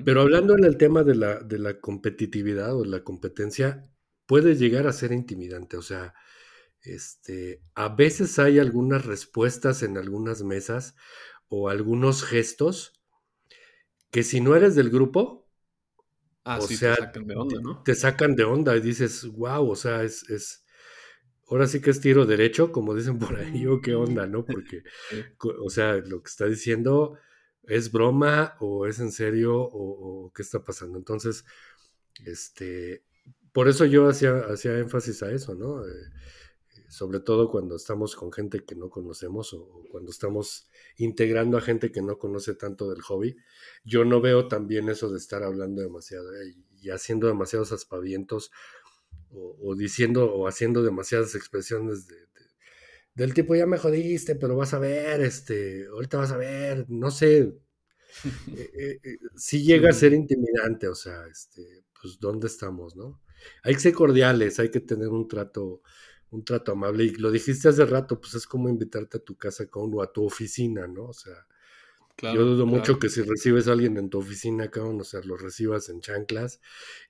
[0.05, 3.91] Pero hablando en el tema de la, de la competitividad o la competencia,
[4.27, 5.79] puede llegar a ser intimidante.
[5.79, 6.13] O sea,
[6.83, 10.97] este, a veces hay algunas respuestas en algunas mesas
[11.49, 12.93] o algunos gestos
[14.11, 15.49] que si no eres del grupo,
[16.45, 17.83] ah, o sea, te sacan de onda, ¿no?
[17.83, 20.65] Te, sacan de onda y dices, wow, o sea, es, es,
[21.49, 24.45] ahora sí que es tiro derecho, como dicen por ahí, o qué onda, ¿no?
[24.45, 24.83] Porque,
[25.63, 27.19] o sea, lo que está diciendo
[27.65, 30.99] es broma o es en serio o, qué está pasando.
[30.99, 31.45] Entonces,
[32.25, 33.05] este,
[33.53, 35.85] por eso yo hacía, hacía énfasis a eso, ¿no?
[35.87, 36.11] Eh,
[36.89, 41.93] sobre todo cuando estamos con gente que no conocemos o, cuando estamos integrando a gente
[41.93, 43.37] que no conoce tanto del hobby.
[43.85, 48.51] Yo no veo también eso de estar hablando demasiado eh, y, haciendo demasiados aspavientos
[49.31, 52.17] o, diciendo o haciendo demasiadas expresiones de,
[53.15, 57.11] del tipo ya me jodiste, pero vas a ver, este, ahorita vas a ver, no
[57.11, 57.55] sé.
[58.57, 63.21] Eh, eh, si llega a ser intimidante, o sea, este, pues dónde estamos, ¿no?
[63.63, 65.83] Hay que ser cordiales, hay que tener un trato
[66.31, 67.05] un trato amable.
[67.05, 70.13] Y lo dijiste hace rato, pues es como invitarte a tu casa con, o a
[70.13, 71.05] tu oficina, ¿no?
[71.05, 71.47] O sea,
[72.21, 75.37] yo dudo mucho que si recibes a alguien en tu oficina, cabrón, o sea, lo
[75.37, 76.61] recibas en chanclas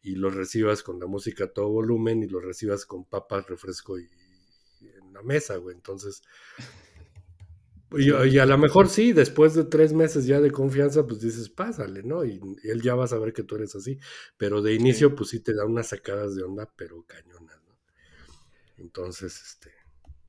[0.03, 3.99] y lo recibas con la música a todo volumen y lo recibas con papas, refresco
[3.99, 4.07] y,
[4.83, 5.75] en la mesa, güey.
[5.75, 6.23] Entonces,
[7.93, 12.03] y, a lo mejor sí, después de tres meses ya de confianza, pues dices, pásale,
[12.03, 12.27] ¿no?
[12.27, 13.99] Y, él ya va a saber que tú eres así.
[14.37, 17.58] Pero de inicio, pues sí te da unas sacadas de onda, pero cañonas.
[18.79, 19.71] Entonces, este,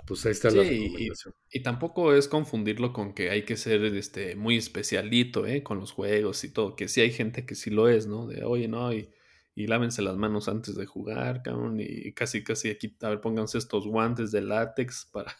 [0.06, 1.34] pues ahí está la recomendación.
[1.52, 5.64] Y, tampoco es confundirlo con que hay que ser este, muy especialito, ¿eh?
[5.64, 6.76] Con los juegos y todo.
[6.76, 8.28] Que sí hay gente que sí lo es, ¿no?
[8.28, 9.10] De, oye, no, y,
[9.56, 11.78] y lávense las manos antes de jugar, cabrón.
[11.80, 15.36] Y casi, casi aquí, a ver, pónganse estos guantes de látex para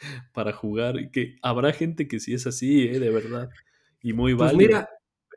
[0.32, 0.98] para jugar.
[1.00, 2.98] Y que habrá gente que sí es así, ¿eh?
[2.98, 3.50] de verdad.
[4.02, 4.88] Y muy pues Mira,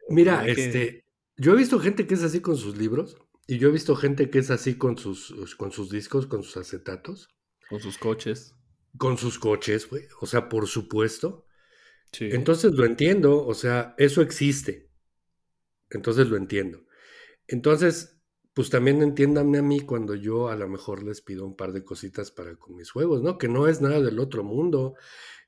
[0.09, 1.05] mira, este,
[1.37, 3.17] yo he visto gente que es así con sus libros.
[3.47, 6.57] Y yo he visto gente que es así con sus, con sus discos, con sus
[6.57, 7.29] acetatos.
[7.69, 8.55] Con sus coches.
[8.97, 10.03] Con sus coches, güey.
[10.21, 11.45] O sea, por supuesto.
[12.19, 13.45] Entonces lo entiendo.
[13.45, 14.89] O sea, eso existe.
[15.89, 16.85] Entonces lo entiendo.
[17.47, 18.17] Entonces,
[18.53, 21.83] pues también entiéndanme a mí cuando yo a lo mejor les pido un par de
[21.83, 23.37] cositas para con mis juegos, ¿no?
[23.37, 24.95] Que no es nada del otro mundo.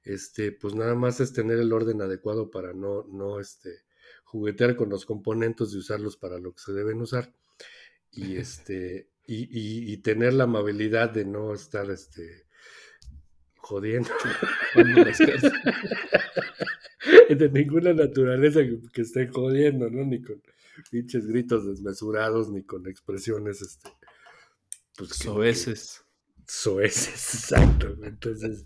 [0.04, 3.86] Este, pues nada más es tener el orden adecuado para no, no, este,
[4.24, 7.34] juguetear con los componentes y usarlos para lo que se deben usar.
[8.16, 12.46] Y este, y, y, tener la amabilidad de no estar, este,
[13.58, 14.12] jodiendo.
[17.30, 20.06] de ninguna naturaleza que, que estén jodiendo, ¿no?
[20.06, 20.42] Ni con
[20.92, 23.90] pinches gritos desmesurados ni con expresiones, este,
[24.98, 26.04] pues soeces.
[26.48, 27.96] soeces, exacto.
[28.04, 28.66] Entonces,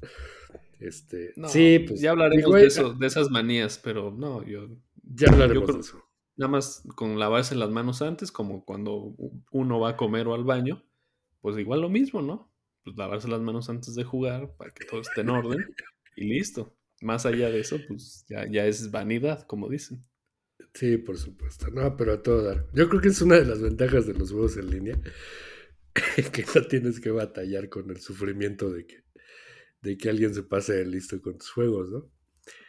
[0.79, 4.69] este, sí, pues ya hablaremos de, eso, de esas manías, pero no, yo
[5.03, 6.03] ya hablaremos de eso.
[6.39, 9.13] Nada más con lavarse las manos antes, como cuando
[9.51, 10.81] uno va a comer o al baño,
[11.41, 12.49] pues igual lo mismo, ¿no?
[12.85, 15.75] Pues lavarse las manos antes de jugar para que todo esté en orden
[16.15, 16.73] y listo.
[17.01, 20.05] Más allá de eso, pues ya, ya es vanidad, como dicen.
[20.73, 21.69] Sí, por supuesto.
[21.71, 22.67] No, pero a todo dar.
[22.73, 24.97] Yo creo que es una de las ventajas de los juegos en línea.
[26.31, 29.03] que no tienes que batallar con el sufrimiento de que,
[29.81, 32.09] de que alguien se pase listo con tus juegos, ¿no?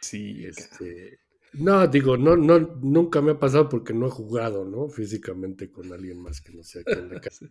[0.01, 0.45] Sí.
[0.45, 1.20] Este,
[1.53, 4.87] no, digo, no, no, nunca me ha pasado porque no he jugado, ¿no?
[4.87, 7.45] Físicamente con alguien más que no sea aquí en la casa.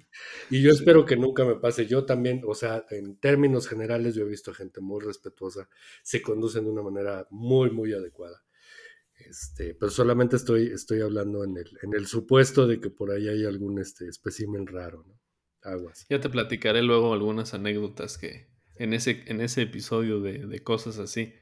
[0.48, 1.86] Y yo espero que nunca me pase.
[1.86, 5.68] Yo también, o sea, en términos generales, yo he visto gente muy respetuosa,
[6.02, 8.42] se conducen de una manera muy, muy adecuada.
[9.18, 13.28] Este, pero solamente estoy, estoy hablando en el, en el supuesto de que por ahí
[13.28, 15.20] hay algún este, espécimen raro, ¿no?
[15.62, 16.06] Aguas.
[16.08, 20.98] Ya te platicaré luego algunas anécdotas que en ese, en ese episodio de, de, cosas
[20.98, 21.34] así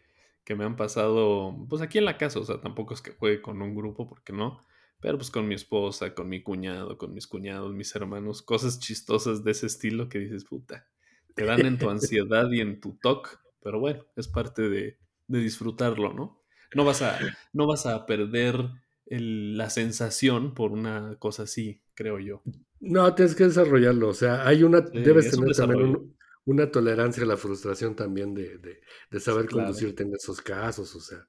[0.48, 3.42] que me han pasado, pues aquí en la casa, o sea, tampoco es que juegue
[3.42, 4.64] con un grupo, porque no,
[4.98, 9.44] pero pues con mi esposa, con mi cuñado, con mis cuñados, mis hermanos, cosas chistosas
[9.44, 10.88] de ese estilo que dices, puta,
[11.34, 14.96] te dan en tu ansiedad y en tu talk, pero bueno, es parte de,
[15.26, 16.42] de disfrutarlo, ¿no?
[16.74, 17.18] No vas a,
[17.52, 18.70] no vas a perder
[19.04, 22.40] la sensación por una cosa así, creo yo.
[22.80, 24.08] No, tienes que desarrollarlo.
[24.08, 26.16] O sea, hay una, debes tener también
[26.48, 30.94] una tolerancia a la frustración también de, de, saber conducirte en esos casos.
[30.96, 31.26] O sea,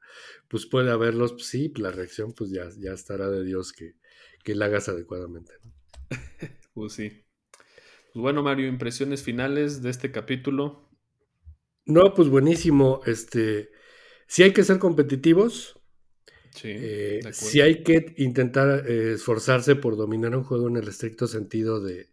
[0.48, 3.96] pues puede haberlos, pues sí, la reacción pues ya, ya estará de Dios que,
[4.46, 5.52] que la hagas adecuadamente.
[6.74, 7.26] pues sí.
[8.14, 10.90] Pues bueno, Mario, impresiones finales de este capítulo.
[11.86, 13.02] No, pues buenísimo.
[13.06, 13.72] Este,
[14.26, 15.76] si hay que ser competitivos.
[16.52, 21.28] Sí, eh, si hay que intentar eh, esforzarse por dominar un juego en el estricto
[21.28, 22.10] sentido de,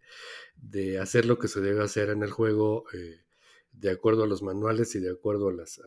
[0.99, 3.21] hacer lo que se debe hacer en el juego eh,
[3.71, 5.79] de acuerdo a los manuales y de acuerdo a las,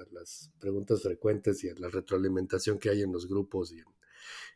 [0.60, 3.72] preguntas frecuentes y a la retroalimentación que hay en los grupos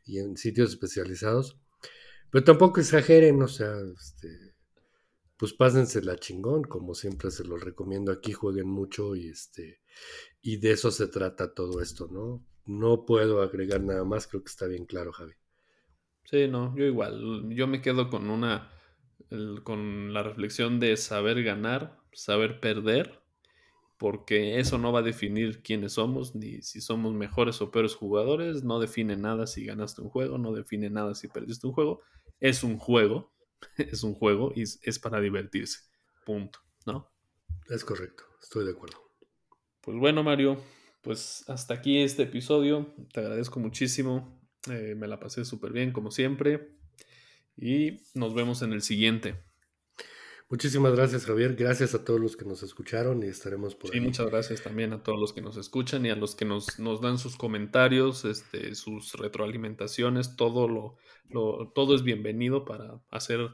[0.05, 1.59] y en, sitios especializados.
[2.31, 4.55] Pero tampoco exageren, o sea, este,
[5.37, 9.81] pues pásensela chingón, como siempre se los recomiendo aquí, jueguen mucho y este
[10.43, 12.45] y de eso se trata todo esto, ¿no?
[12.67, 15.33] No puedo agregar nada más, creo que está bien claro, Javi.
[16.25, 18.71] Sí, no, yo igual, yo me quedo con una,
[19.63, 23.21] con la reflexión de saber ganar, saber perder,
[23.99, 28.65] porque eso no va a definir quiénes somos, ni si somos mejores o peores jugadores,
[28.65, 32.03] no define nada si ganaste un juego, no define nada si perdiste un juego,
[32.41, 33.33] es un juego,
[33.79, 35.81] es un juego y es para divertirse,
[36.25, 37.11] punto, ¿no?
[37.69, 38.99] Es correcto, estoy de acuerdo.
[39.81, 40.59] Pues bueno, Mario,
[41.05, 42.95] pues hasta aquí este episodio.
[43.13, 44.41] Te agradezco muchísimo.
[44.71, 46.75] Eh, me la pasé súper bien, como siempre.
[47.57, 49.37] Y nos vemos en el siguiente.
[50.51, 51.57] Muchísimas gracias, Javier.
[51.57, 55.03] Gracias a todos los que nos escucharon y estaremos por sí, muchas gracias también a
[55.03, 58.75] todos los que nos escuchan y a los que nos, nos dan sus comentarios, este,
[58.75, 60.37] sus retroalimentaciones.
[60.37, 60.97] Todo, lo,
[61.29, 63.49] lo, todo es bienvenido para hacer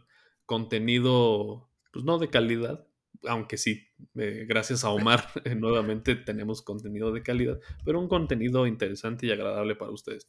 [0.47, 2.87] contenido, pues no de calidad,
[3.23, 3.87] aunque sí,
[4.17, 5.25] eh, gracias a Omar,
[5.57, 10.27] nuevamente tenemos contenido de calidad, pero un contenido interesante y agradable para ustedes.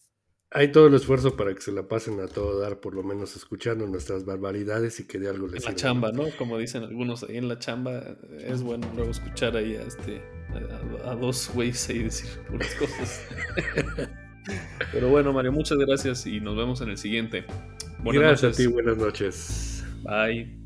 [0.53, 3.37] Hay todo el esfuerzo para que se la pasen a todo dar, por lo menos
[3.37, 6.25] escuchando nuestras barbaridades y que de algo les En la chamba, ¿no?
[6.37, 10.21] Como dicen algunos ahí en la chamba, es bueno luego escuchar ahí a, este,
[11.05, 13.25] a, dos güeyes ahí decir puras cosas.
[14.91, 17.45] Pero bueno, Mario, muchas gracias y nos vemos en el siguiente.
[17.99, 19.85] Buenas gracias a ti, buenas noches.
[20.03, 20.43] Bye.
[20.43, 20.60] Bye.